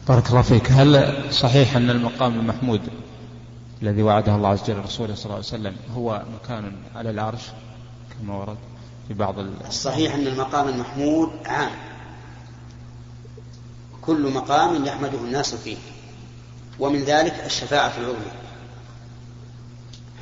بارك 0.09 0.30
الله 0.30 0.42
فيك. 0.42 0.71
هل 0.73 1.25
صحيح 1.33 1.76
أن 1.76 1.90
المقام 1.90 2.35
المحمود 2.40 2.80
الذي 3.83 4.02
وعده 4.02 4.35
الله 4.35 4.49
عز 4.49 4.62
وجل 4.62 4.85
رسوله 4.85 5.14
صلى 5.14 5.25
الله 5.25 5.35
عليه 5.35 5.47
وسلم 5.47 5.76
هو 5.95 6.23
مكان 6.42 6.73
على 6.95 7.11
العرش 7.11 7.42
كما 8.18 8.35
ورد 8.35 8.56
في 9.09 9.14
بعض 9.14 9.38
الصحيح 9.38 10.14
أن 10.14 10.26
المقام 10.26 10.68
المحمود 10.68 11.30
عام. 11.47 11.71
كل 14.02 14.32
مقام 14.32 14.84
يحمده 14.84 15.19
الناس 15.19 15.54
فيه. 15.54 15.76
ومن 16.78 17.04
ذلك 17.04 17.43
الشفاعة 17.47 17.93
العظمى 17.99 18.32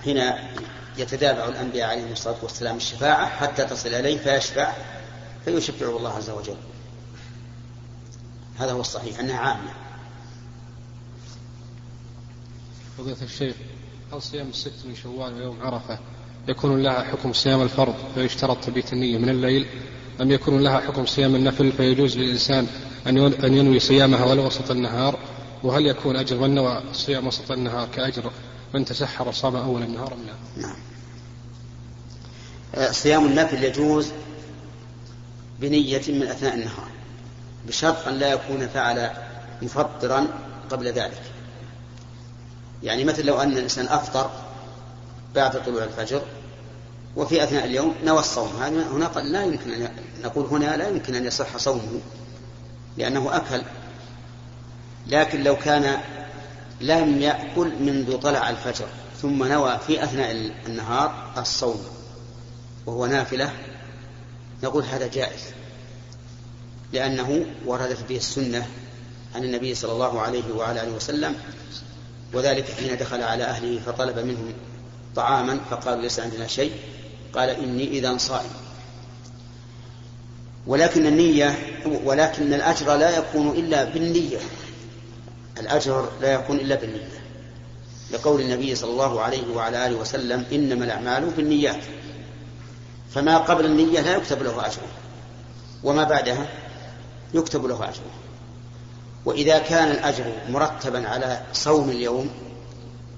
حين 0.05 0.23
يتتابع 0.99 1.45
الأنبياء 1.49 1.91
عليهم 1.91 2.13
الصلاة 2.13 2.37
والسلام 2.43 2.77
الشفاعة 2.77 3.27
حتى 3.27 3.65
تصل 3.65 3.89
إليه 3.89 4.19
فيشفع 4.19 4.73
فيشفعه 5.45 5.97
الله 5.97 6.11
عز 6.11 6.31
وجل. 6.31 6.57
هذا 8.59 8.73
هو 8.73 8.81
الصحيح 8.81 9.21
أنها 9.21 9.37
عامة. 9.37 9.85
فضيلة 12.99 13.23
الشيخ 13.23 13.55
هل 14.13 14.23
صيام 14.23 14.49
الست 14.49 14.73
من 14.85 14.95
شوال 14.95 15.35
ويوم 15.35 15.59
عرفة 15.63 15.99
يكون 16.49 16.83
لها 16.83 17.05
حكم 17.05 17.33
صيام 17.33 17.63
الفرض 17.63 17.95
فيشترط 18.15 18.65
تبيت 18.65 18.93
النية 18.93 19.19
من 19.19 19.29
الليل؟ 19.29 19.67
أم 20.21 20.31
يكون 20.31 20.61
لها 20.61 20.81
حكم 20.81 21.07
صيام 21.07 21.35
النفل 21.35 21.73
فيجوز 21.73 22.17
للإنسان 22.17 22.67
أن 23.07 23.55
ينوي 23.55 23.81
صيامها 23.81 24.25
ولو 24.25 24.47
وسط 24.47 24.71
النهار؟ 24.71 25.19
وهل 25.63 25.87
يكون 25.87 26.17
أجر 26.17 26.37
من 26.37 26.55
نوى 26.55 26.83
صيام 26.93 27.27
وسط 27.27 27.51
النهار 27.51 27.89
كأجر 27.89 28.31
من 28.75 28.85
تسحر 28.85 29.29
وصام 29.29 29.57
أول 29.57 29.83
النهار 29.83 30.13
أم 30.13 30.27
لا؟ 30.27 30.63
نعم. 30.63 30.77
آه، 32.75 32.93
صيام 32.93 33.27
النفل 33.27 33.65
يجوز 33.65 34.09
بنية 35.61 36.03
من 36.09 36.23
أثناء 36.23 36.55
النهار 36.55 36.89
بشرط 37.67 38.09
أن 38.09 38.15
لا 38.15 38.29
يكون 38.29 38.69
فعل 38.69 39.11
مفطرا 39.63 40.27
قبل 40.71 40.87
ذلك. 40.87 41.23
يعني 42.83 43.05
مثل 43.05 43.27
لو 43.27 43.41
أن 43.41 43.53
الإنسان 43.53 43.87
أفطر 43.87 44.31
بعد 45.35 45.65
طلوع 45.65 45.85
الفجر 45.85 46.23
وفي 47.17 47.45
أثناء 47.45 47.65
اليوم 47.65 47.95
نوى 48.05 48.19
الصوم. 48.19 48.49
هنا 48.93 49.07
قد 49.07 49.25
لا 49.25 49.45
يمكن 49.45 49.71
أن 49.71 49.89
نقول 50.25 50.47
هنا 50.47 50.77
لا 50.77 50.89
يمكن 50.89 51.15
أن 51.15 51.27
يصح 51.27 51.57
صومه 51.57 52.01
لأنه 52.97 53.37
أكل. 53.37 53.63
لكن 55.07 55.43
لو 55.43 55.57
كان 55.57 56.01
لم 56.81 57.21
يأكل 57.21 57.73
منذ 57.81 58.19
طلع 58.19 58.51
الفجر 58.51 58.87
ثم 59.23 59.45
نوى 59.45 59.79
في 59.87 60.05
أثناء 60.05 60.51
النهار 60.67 61.33
الصوم 61.39 61.85
وهو 62.87 63.07
نافلة 63.07 63.53
نقول 64.63 64.85
هذا 64.85 65.07
جائز 65.07 65.43
لأنه 66.93 67.47
وردت 67.67 68.05
به 68.09 68.17
السنة 68.17 68.67
عن 69.35 69.45
النبي 69.45 69.75
صلى 69.75 69.93
الله 69.93 70.21
عليه 70.21 70.55
وعلى 70.57 70.83
آله 70.83 70.93
وسلم 70.93 71.35
وذلك 72.33 72.71
حين 72.71 72.97
دخل 72.97 73.23
على 73.23 73.45
أهله 73.45 73.81
فطلب 73.87 74.19
منهم 74.19 74.53
طعاما 75.17 75.61
فقالوا 75.71 76.03
ليس 76.03 76.21
عندنا 76.21 76.47
شيء 76.47 76.73
قال 77.35 77.51
إني 77.51 77.89
إذا 77.89 78.17
صائم. 78.17 78.51
ولكن 80.67 81.07
النية 81.07 81.59
ولكن 82.05 82.55
الأجر 82.55 82.97
لا 82.97 83.19
يكون 83.19 83.49
إلا 83.51 83.85
بالنية 83.85 84.39
الأجر 85.61 86.09
لا 86.21 86.33
يكون 86.33 86.57
إلا 86.57 86.75
بالنية 86.75 87.25
لقول 88.13 88.41
النبي 88.41 88.75
صلى 88.75 88.91
الله 88.91 89.21
عليه 89.21 89.55
وعلى 89.55 89.87
آله 89.87 89.97
وسلم 89.97 90.45
إنما 90.53 90.85
الأعمال 90.85 91.31
بالنيات. 91.31 91.81
فما 93.15 93.39
قبل 93.39 93.67
النية 93.67 94.01
لا 94.01 94.17
يكتب 94.17 94.43
له 94.43 94.67
أجر 94.67 94.83
وما 95.85 96.05
بعدها 96.05 96.47
يكتب 97.35 97.67
له 97.67 97.89
أجر 97.89 98.03
وإذا 99.25 99.59
كان 99.59 99.91
الأجر 99.91 100.25
مرتبا 100.49 101.09
على 101.09 101.43
صوم 101.53 101.91
اليوم 101.91 102.31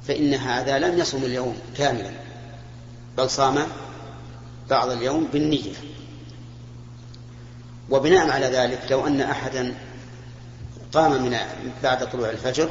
فإن 0.08 0.34
هذا 0.34 0.78
لم 0.78 0.98
يصم 0.98 1.24
اليوم 1.24 1.58
كاملا 1.76 2.10
بل 3.16 3.30
صام 3.30 3.66
بعض 4.70 4.90
اليوم 4.90 5.28
بالنية. 5.32 5.72
وبناء 7.90 8.30
على 8.30 8.46
ذلك 8.46 8.80
لو 8.90 9.06
أن 9.06 9.20
أحدا 9.20 9.74
قام 10.92 11.22
من 11.22 11.36
بعد 11.82 12.10
طلوع 12.10 12.30
الفجر 12.30 12.70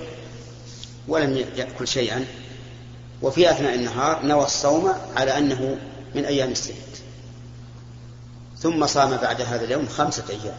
ولم 1.08 1.38
يأكل 1.56 1.88
شيئا 1.88 2.26
وفي 3.22 3.52
أثناء 3.52 3.76
النهار 3.76 4.26
نوى 4.26 4.44
الصوم 4.44 4.94
على 5.16 5.38
أنه 5.38 5.78
من 6.16 6.26
أيام 6.26 6.52
الست 6.52 7.04
ثم 8.60 8.86
صام 8.86 9.18
بعد 9.18 9.42
هذا 9.42 9.66
اليوم 9.66 9.88
خمسة 9.88 10.24
أيام. 10.30 10.58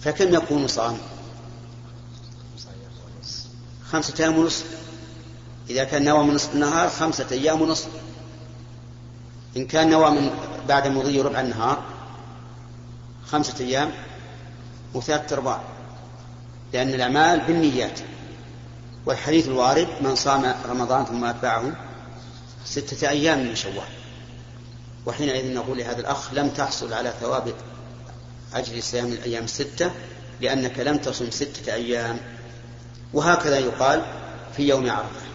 فكم 0.00 0.34
يكون 0.34 0.66
صام؟ 0.66 0.98
خمسة 3.90 4.24
أيام 4.24 4.38
ونصف 4.38 4.66
إذا 5.70 5.84
كان 5.84 6.04
نوى 6.04 6.24
من 6.24 6.34
نصف 6.34 6.54
النهار 6.54 6.88
خمسة 6.88 7.26
أيام 7.30 7.62
ونصف. 7.62 7.88
إن 9.56 9.66
كان 9.66 9.90
نوى 9.90 10.10
من 10.10 10.30
بعد 10.68 10.88
مضي 10.88 11.20
ربع 11.20 11.40
النهار 11.40 11.82
خمسة 13.26 13.64
أيام 13.64 13.90
وثلاثة 14.94 15.36
أرباع. 15.36 15.60
لأن 16.72 16.88
الأعمال 16.88 17.40
بالنيات. 17.40 18.00
والحديث 19.06 19.48
الوارد 19.48 19.88
من 20.00 20.14
صام 20.14 20.54
رمضان 20.68 21.04
ثم 21.04 21.24
أتبعه 21.24 21.72
ستة 22.64 23.08
أيام 23.08 23.38
من 23.38 23.54
شوال. 23.54 24.01
وحينئذ 25.06 25.54
نقول 25.54 25.78
لهذا 25.78 26.00
الأخ 26.00 26.34
لم 26.34 26.48
تحصل 26.48 26.92
على 26.92 27.12
ثواب 27.20 27.54
أجر 28.54 28.80
صيام 28.80 29.06
الأيام 29.06 29.44
الستة 29.44 29.90
لأنك 30.40 30.78
لم 30.78 30.98
تصم 30.98 31.30
ستة 31.30 31.74
أيام. 31.74 32.20
وهكذا 33.12 33.58
يقال 33.58 34.04
في 34.56 34.68
يوم 34.68 34.90
عرفة. 34.90 35.26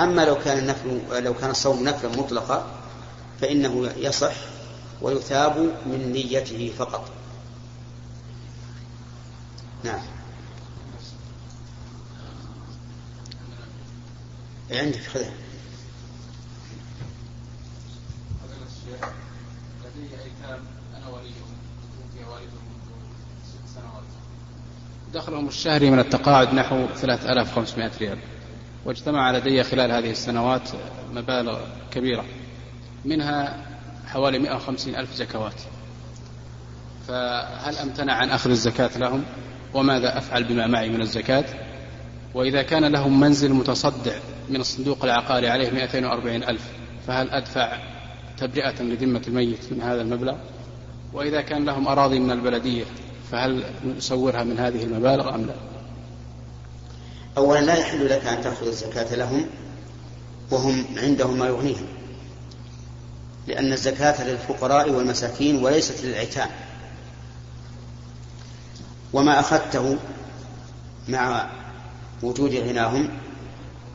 أما 0.00 0.24
لو 0.24 0.38
كان 0.38 0.58
النفل 0.58 1.22
لو 1.24 1.34
كان 1.34 1.50
الصوم 1.50 1.84
نفلا 1.84 2.10
مطلقا 2.10 2.66
فإنه 3.40 3.90
يصح 3.96 4.34
ويثاب 5.02 5.58
من 5.86 6.12
نيته 6.12 6.72
فقط. 6.78 7.10
نعم. 9.84 10.02
عندك 14.70 15.00
خذها. 15.00 15.43
دخلهم 25.14 25.48
الشهري 25.48 25.90
من 25.90 25.98
التقاعد 25.98 26.54
نحو 26.54 26.86
3500 26.96 27.90
ريال. 28.00 28.18
واجتمع 28.84 29.30
لدي 29.30 29.62
خلال 29.62 29.92
هذه 29.92 30.10
السنوات 30.10 30.68
مبالغ 31.12 31.60
كبيرة 31.90 32.24
منها 33.04 33.66
حوالي 34.06 34.38
150 34.38 34.96
ألف 34.96 35.14
زكوات. 35.14 35.60
فهل 37.08 37.76
أمتنع 37.76 38.12
عن 38.12 38.30
أخذ 38.30 38.50
الزكاة 38.50 38.98
لهم؟ 38.98 39.24
وماذا 39.74 40.18
أفعل 40.18 40.44
بما 40.44 40.66
معي 40.66 40.88
من 40.88 41.00
الزكاة؟ 41.00 41.44
وإذا 42.34 42.62
كان 42.62 42.84
لهم 42.84 43.20
منزل 43.20 43.52
متصدع 43.52 44.16
من 44.48 44.60
الصندوق 44.60 45.04
العقاري 45.04 45.48
عليه 45.48 45.70
240 45.70 46.42
ألف 46.42 46.62
فهل 47.06 47.30
أدفع 47.30 47.93
تبرئة 48.38 48.82
لذمة 48.82 49.22
الميت 49.28 49.72
من 49.72 49.82
هذا 49.82 50.02
المبلغ 50.02 50.36
وإذا 51.12 51.40
كان 51.40 51.64
لهم 51.64 51.88
أراضي 51.88 52.18
من 52.18 52.30
البلدية 52.30 52.84
فهل 53.30 53.64
نصورها 53.96 54.44
من 54.44 54.58
هذه 54.58 54.82
المبالغ 54.82 55.34
أم 55.34 55.46
لا؟ 55.46 55.54
أولا 57.36 57.60
لا 57.60 57.74
يحل 57.74 58.08
لك 58.08 58.26
أن 58.26 58.42
تأخذ 58.42 58.66
الزكاة 58.66 59.14
لهم 59.14 59.46
وهم 60.50 60.84
عندهم 60.96 61.38
ما 61.38 61.46
يغنيهم. 61.46 61.86
لأن 63.46 63.72
الزكاة 63.72 64.28
للفقراء 64.28 64.90
والمساكين 64.90 65.64
وليست 65.64 66.04
للعتام 66.04 66.50
وما 69.12 69.40
أخذته 69.40 69.96
مع 71.08 71.50
وجود 72.22 72.54
غناهم 72.54 73.08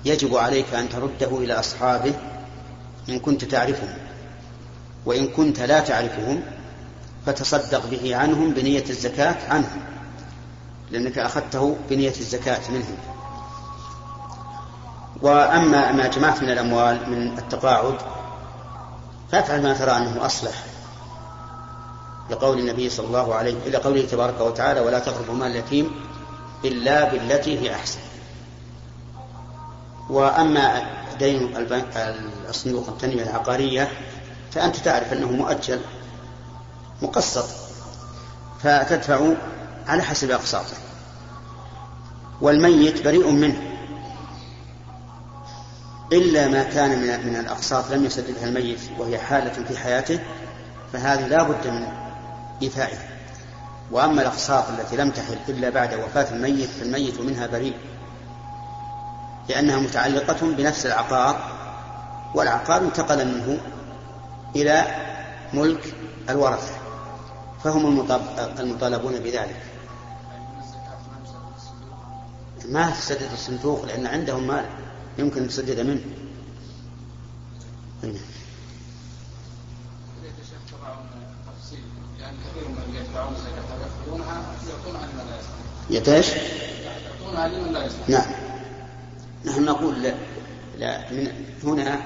يجب 0.06 0.36
عليك 0.36 0.74
أن 0.74 0.90
ترده 0.90 1.38
إلى 1.38 1.54
أصحابه 1.54 2.14
إن 3.10 3.20
كنت 3.20 3.46
تعرفهم. 3.46 4.09
وإن 5.06 5.28
كنت 5.28 5.60
لا 5.60 5.80
تعرفهم 5.80 6.42
فتصدق 7.26 7.86
به 7.86 8.16
عنهم 8.16 8.52
بنية 8.52 8.84
الزكاة 8.90 9.36
عنهم 9.50 9.82
لأنك 10.92 11.18
أخذته 11.18 11.78
بنية 11.90 12.10
الزكاة 12.10 12.72
منهم. 12.72 12.98
وأما 15.22 15.92
ما 15.92 16.08
جمعت 16.08 16.44
من 16.44 16.50
الأموال 16.50 17.10
من 17.10 17.38
التقاعد 17.38 17.96
فافعل 19.32 19.64
ما 19.64 19.74
ترى 19.74 19.92
أنه 19.92 20.26
أصلح. 20.26 20.64
لقول 22.30 22.60
النبي 22.60 22.90
صلى 22.90 23.08
الله 23.08 23.36
عليه 23.36 23.56
إلى 23.66 23.78
قوله 23.78 24.06
تبارك 24.06 24.42
وتعالى 24.42 24.80
ولا 24.80 25.00
تقربوا 25.00 25.36
مال 25.36 25.52
اليتيم 25.52 25.92
إلا 26.66 27.12
بالتي 27.12 27.60
هي 27.60 27.76
أحسن. 27.76 28.00
وأما 30.10 30.82
دين 31.20 31.68
الصندوق 32.50 32.88
التنمية 32.88 33.24
العقارية 33.24 33.92
فأنت 34.52 34.76
تعرف 34.76 35.14
أنه 35.14 35.32
مؤجل 35.32 35.80
مقسط 37.02 37.50
فتدفع 38.64 39.34
على 39.88 40.04
حسب 40.04 40.32
أقساطه. 40.32 40.78
والميت 42.42 43.04
بريء 43.04 43.32
منه. 43.32 43.62
إلا 46.14 46.48
ما 46.48 46.64
كان 46.64 46.90
من 46.90 47.28
من 47.28 47.36
الأقساط 47.36 47.92
لم 47.92 48.06
يسددها 48.06 48.46
الميت 48.46 48.80
وهي 48.98 49.20
حالة 49.20 49.64
في 49.64 49.78
حياته 49.78 50.20
فهذه 50.94 51.28
لا 51.28 51.44
بد 51.44 51.68
من 51.68 51.88
إيفائها 52.62 53.10
وأما 53.92 54.22
الأقساط 54.22 54.70
التي 54.70 54.96
لم 54.98 55.10
تحل 55.10 55.38
إلا 55.50 55.70
بعد 55.70 55.94
وفاة 55.94 56.34
الميت 56.34 56.70
فالميت 56.70 57.22
منها 57.22 57.48
بريء. 57.48 57.76
لأنها 59.50 59.80
متعلقة 59.80 60.38
بنفس 60.42 60.86
العقار 60.86 61.40
والعقار 62.36 62.82
انتقل 62.82 63.28
منه 63.28 63.58
إلى 64.56 64.88
ملك 65.54 65.94
الورثة 66.30 66.74
فهم 67.64 68.06
المطالبون 68.60 69.20
بذلك. 69.20 69.62
ما 72.70 72.90
تسدد 72.90 73.32
الصندوق 73.34 73.86
لأن 73.86 74.08
عندهم 74.08 74.48
مال 74.48 74.66
يمكن 75.18 75.48
تسدد 75.48 75.80
منه. 75.80 76.02
يتاش 85.90 86.34
نعم. 88.08 88.32
نحن 89.46 89.66
نقول 89.66 90.04
لا, 90.04 90.14
لا 90.78 91.12
من 91.12 91.46
هنا 91.64 92.02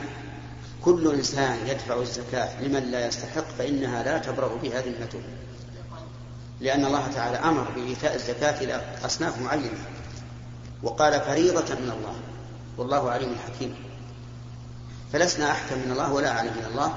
كل 0.85 1.13
إنسان 1.13 1.67
يدفع 1.67 2.01
الزكاة 2.01 2.61
لمن 2.61 2.83
لا 2.91 3.07
يستحق 3.07 3.45
فإنها 3.57 4.03
لا 4.03 4.17
تبرأ 4.17 4.55
بها 4.55 4.81
ذمته. 4.81 5.21
لأن 6.61 6.85
الله 6.85 7.07
تعالى 7.07 7.37
أمر 7.37 7.67
بإيتاء 7.75 8.15
الزكاة 8.15 8.61
إلى 8.61 8.81
أصناف 9.05 9.41
معينة 9.41 9.85
وقال 10.83 11.21
فريضة 11.21 11.75
من 11.75 11.91
الله 11.97 12.15
والله 12.77 13.11
عليم 13.11 13.35
حكيم. 13.47 13.75
فلسنا 15.13 15.51
أحكم 15.51 15.75
من 15.85 15.91
الله 15.91 16.13
ولا 16.13 16.31
أعلم 16.31 16.51
من 16.57 16.65
الله 16.71 16.93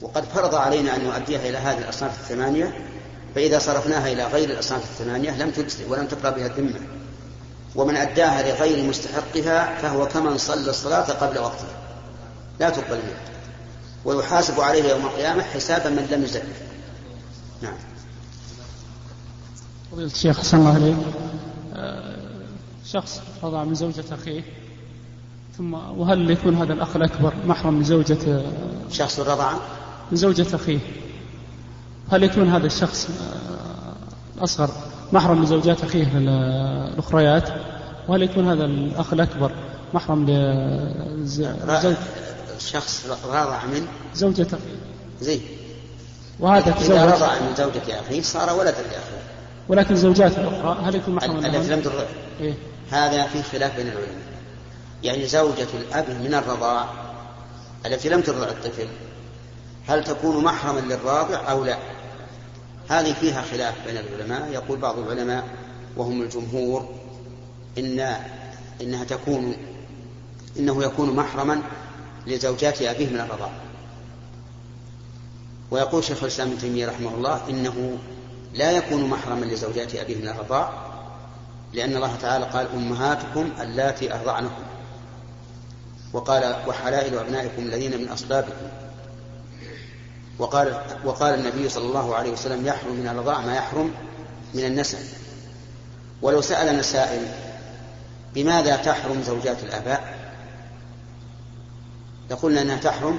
وقد 0.00 0.24
فرض 0.24 0.54
علينا 0.54 0.96
أن 0.96 1.04
نؤديها 1.04 1.48
إلى 1.48 1.58
هذه 1.58 1.78
الأصناف 1.78 2.20
الثمانية 2.20 2.86
فإذا 3.34 3.58
صرفناها 3.58 4.12
إلى 4.12 4.24
غير 4.24 4.50
الأصناف 4.50 4.82
الثمانية 4.82 5.30
لم 5.30 5.50
تجزئ 5.50 5.88
ولم 5.88 6.06
تقرأ 6.06 6.30
بها 6.30 6.46
الذمة 6.46 6.80
ومن 7.74 7.96
أداها 7.96 8.42
لغير 8.42 8.84
مستحقها 8.88 9.78
فهو 9.82 10.08
كمن 10.08 10.38
صلى 10.38 10.70
الصلاة 10.70 11.12
قبل 11.12 11.38
وقتها 11.38 11.81
لا 12.62 12.70
تقبل 12.70 12.96
منه 12.96 13.20
ويحاسب 14.04 14.60
عليه 14.60 14.90
يوم 14.90 15.06
القيامة 15.06 15.42
حساب 15.42 15.92
من 15.92 16.08
لم 16.10 16.24
يزكي 16.24 16.46
نعم. 17.62 17.74
فضيلة 19.92 20.06
الشيخ 20.06 20.38
حسن 20.38 20.58
الله 20.58 20.74
عليك 20.74 20.96
آه، 21.74 22.16
شخص 22.86 23.20
رضع 23.42 23.64
من 23.64 23.74
زوجة 23.74 24.04
أخيه 24.12 24.42
ثم 25.58 25.74
وهل 25.74 26.30
يكون 26.30 26.54
هذا 26.54 26.72
الأخ 26.72 26.96
الأكبر 26.96 27.34
محرم 27.46 27.74
من 27.74 27.84
زوجة 27.84 28.42
شخص 28.90 29.20
رضع. 29.20 29.52
من 30.10 30.16
زوجة 30.16 30.56
أخيه؟ 30.56 30.78
هل 32.10 32.22
يكون 32.22 32.48
هذا 32.48 32.66
الشخص 32.66 33.10
آه، 33.10 34.38
الأصغر 34.38 34.70
محرم 35.12 35.38
من 35.38 35.46
زوجات 35.46 35.84
أخيه 35.84 36.18
الأخريات؟ 36.18 37.48
وهل 38.08 38.22
يكون 38.22 38.48
هذا 38.48 38.64
الأخ 38.64 39.12
الأكبر 39.12 39.52
محرم 39.94 40.26
لزوج 40.26 41.96
شخص 42.58 43.06
رضع 43.24 43.64
من 43.64 43.86
زوجة 44.14 44.46
أخيه 44.46 44.78
زين. 45.20 45.42
وهذا 46.40 46.74
إذا 46.80 47.04
رضع 47.04 47.38
من 47.40 47.54
زوجة 47.56 48.00
أخيه 48.00 48.22
صار 48.22 48.58
ولدا 48.58 48.82
لأخيه. 48.82 49.22
ولكن 49.68 49.94
الزوجات 49.94 50.38
الأخرى 50.38 50.88
هل 50.88 50.94
يكون 50.94 51.14
محرم 51.14 51.46
التي 51.46 51.74
لم 51.74 51.80
ترضع 51.80 52.04
إيه؟ 52.40 52.54
هذا 52.90 53.26
في 53.26 53.42
خلاف 53.42 53.76
بين 53.76 53.86
العلماء. 53.86 54.32
يعني 55.02 55.26
زوجة 55.26 55.68
الأب 55.74 56.10
من 56.10 56.34
الرضاع 56.34 56.88
التي 57.86 58.08
لم 58.08 58.20
ترضع 58.20 58.48
الطفل 58.48 58.88
هل 59.86 60.04
تكون 60.04 60.44
محرما 60.44 60.80
للراضع 60.80 61.50
أو 61.50 61.64
لا؟ 61.64 61.78
هذه 62.88 63.12
فيها 63.12 63.42
خلاف 63.42 63.74
بين 63.86 63.96
العلماء. 63.96 64.48
يقول 64.52 64.78
بعض 64.78 64.98
العلماء 64.98 65.44
وهم 65.96 66.22
الجمهور 66.22 66.88
إن 67.78 68.16
إنها 68.80 69.04
تكون 69.04 69.56
إنه 70.58 70.84
يكون 70.84 71.16
محرما 71.16 71.62
لزوجات 72.26 72.82
أبيه 72.82 73.06
من 73.06 73.20
الرضاع. 73.20 73.52
ويقول 75.70 76.04
شيخ 76.04 76.22
الإسلام 76.22 76.48
ابن 76.48 76.58
تيمية 76.58 76.86
رحمه 76.86 77.14
الله 77.14 77.48
إنه 77.48 77.98
لا 78.54 78.70
يكون 78.70 79.04
محرما 79.04 79.44
لزوجات 79.44 79.94
أبيه 79.94 80.16
من 80.16 80.28
الرضاع 80.28 80.72
لأن 81.72 81.96
الله 81.96 82.16
تعالى 82.16 82.44
قال 82.44 82.66
أمهاتكم 82.74 83.50
اللاتي 83.60 84.14
أرضعنكم. 84.14 84.62
وقال 86.12 86.56
وحلائل 86.66 87.18
أبنائكم 87.18 87.62
الذين 87.62 88.00
من 88.00 88.08
أصلابكم. 88.08 88.66
وقال 90.38 90.80
وقال 91.04 91.34
النبي 91.34 91.68
صلى 91.68 91.84
الله 91.84 92.14
عليه 92.14 92.30
وسلم 92.30 92.66
يحرم 92.66 92.94
من 92.94 93.08
الرضاع 93.08 93.40
ما 93.40 93.54
يحرم 93.54 93.90
من 94.54 94.64
النسب. 94.64 94.98
ولو 96.22 96.40
سألنا 96.40 96.82
سائل 96.82 97.22
بماذا 98.34 98.76
تحرم 98.76 99.22
زوجات 99.22 99.62
الآباء؟ 99.62 100.11
لقلنا 102.32 102.62
أنها 102.62 102.76
تحرم 102.76 103.18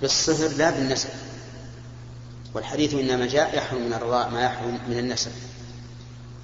بالصهر 0.00 0.48
لا 0.48 0.70
بالنسب. 0.70 1.08
والحديث 2.54 2.94
إنما 2.94 3.26
جاء 3.26 3.56
يحرم 3.56 3.82
من 3.82 3.92
الرضاع 3.92 4.28
ما 4.28 4.42
يحرم 4.42 4.78
من 4.88 4.98
النسب. 4.98 5.30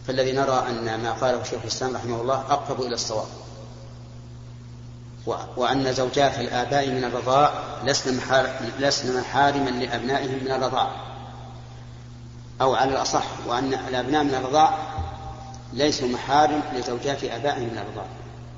فالذي 0.06 0.32
نرى 0.32 0.66
أن 0.68 1.02
ما 1.02 1.12
قاله 1.12 1.42
شيخ 1.42 1.60
الإسلام 1.62 1.96
رحمه 1.96 2.20
الله 2.20 2.34
أقرب 2.34 2.82
إلى 2.82 2.94
الصواب. 2.94 3.26
وأن 5.56 5.92
زوجات 5.92 6.38
الآباء 6.38 6.90
من 6.90 7.04
الرضاع 7.04 7.52
لسن 8.78 9.16
محارما 9.16 9.70
لأبنائهم 9.70 10.44
من 10.44 10.50
الرضاع 10.50 10.90
أو 12.60 12.74
على 12.74 12.90
الأصح 12.90 13.24
وأن 13.46 13.74
الأبناء 13.74 14.24
من 14.24 14.34
الرضاع 14.34 14.78
ليسوا 15.72 16.08
محارم 16.08 16.62
لزوجات 16.74 17.24
آبائهم 17.24 17.62
من 17.62 17.78
الرضاع 17.78 18.06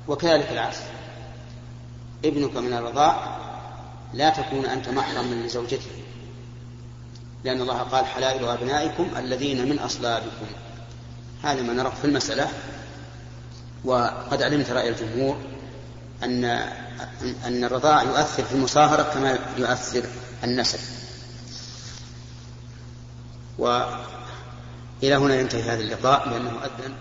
وكذلك 0.07 0.51
العكس. 0.51 0.77
ابنك 2.27 2.57
من 2.57 2.73
الرضاع 2.73 3.37
لا 4.13 4.29
تكون 4.29 4.65
أنت 4.65 4.89
محرما 4.89 5.35
لزوجته 5.35 6.05
لأن 7.43 7.61
الله 7.61 7.77
قال 7.77 8.05
حلائل 8.05 8.45
أبنائكم 8.45 9.07
الذين 9.17 9.69
من 9.69 9.79
أصلابكم. 9.79 10.45
هذا 11.43 11.61
ما 11.61 11.73
نرى 11.73 11.91
في 12.01 12.05
المسألة 12.05 12.47
وقد 13.83 14.41
علمت 14.41 14.69
رأي 14.69 14.89
الجمهور 14.89 15.37
أن 16.23 16.45
أن 17.45 17.63
الرضاع 17.63 18.03
يؤثر 18.03 18.43
في 18.43 18.55
المصاهرة 18.55 19.03
كما 19.03 19.39
يؤثر 19.57 20.05
النسب. 20.43 20.79
وإلى 23.57 25.15
هنا 25.15 25.35
ينتهي 25.35 25.61
هذا 25.61 25.81
اللقاء 25.81 26.29
لأنه 26.29 26.51
أذن. 26.63 26.93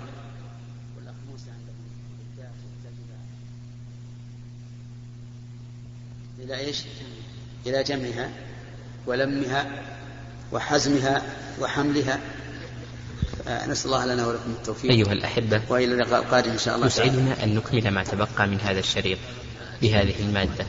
إلى 6.45 6.59
إيش؟ 6.59 6.83
إلى 7.67 7.83
جمعها 7.83 8.31
ولمها 9.07 9.67
وحزمها 10.53 11.23
وحملها. 11.61 12.21
نسأل 13.67 13.87
الله 13.87 14.07
لنا 14.07 14.27
ولكم 14.27 14.51
التوفيق. 14.51 14.91
أيها 14.91 15.13
الأحبة 15.13 15.63
وإلى 15.69 15.93
اللقاء 15.95 16.23
القادم 16.23 16.51
إن 16.51 16.59
شاء 16.59 16.77
الله 16.77 16.87
يسعدنا 16.87 17.45
أن 17.45 17.55
نكمل 17.55 17.91
ما 17.91 18.05
تبقى 18.05 18.47
من 18.47 18.61
هذا 18.61 18.79
الشريط 18.79 19.19
بهذه 19.83 20.15
المادة. 20.21 20.67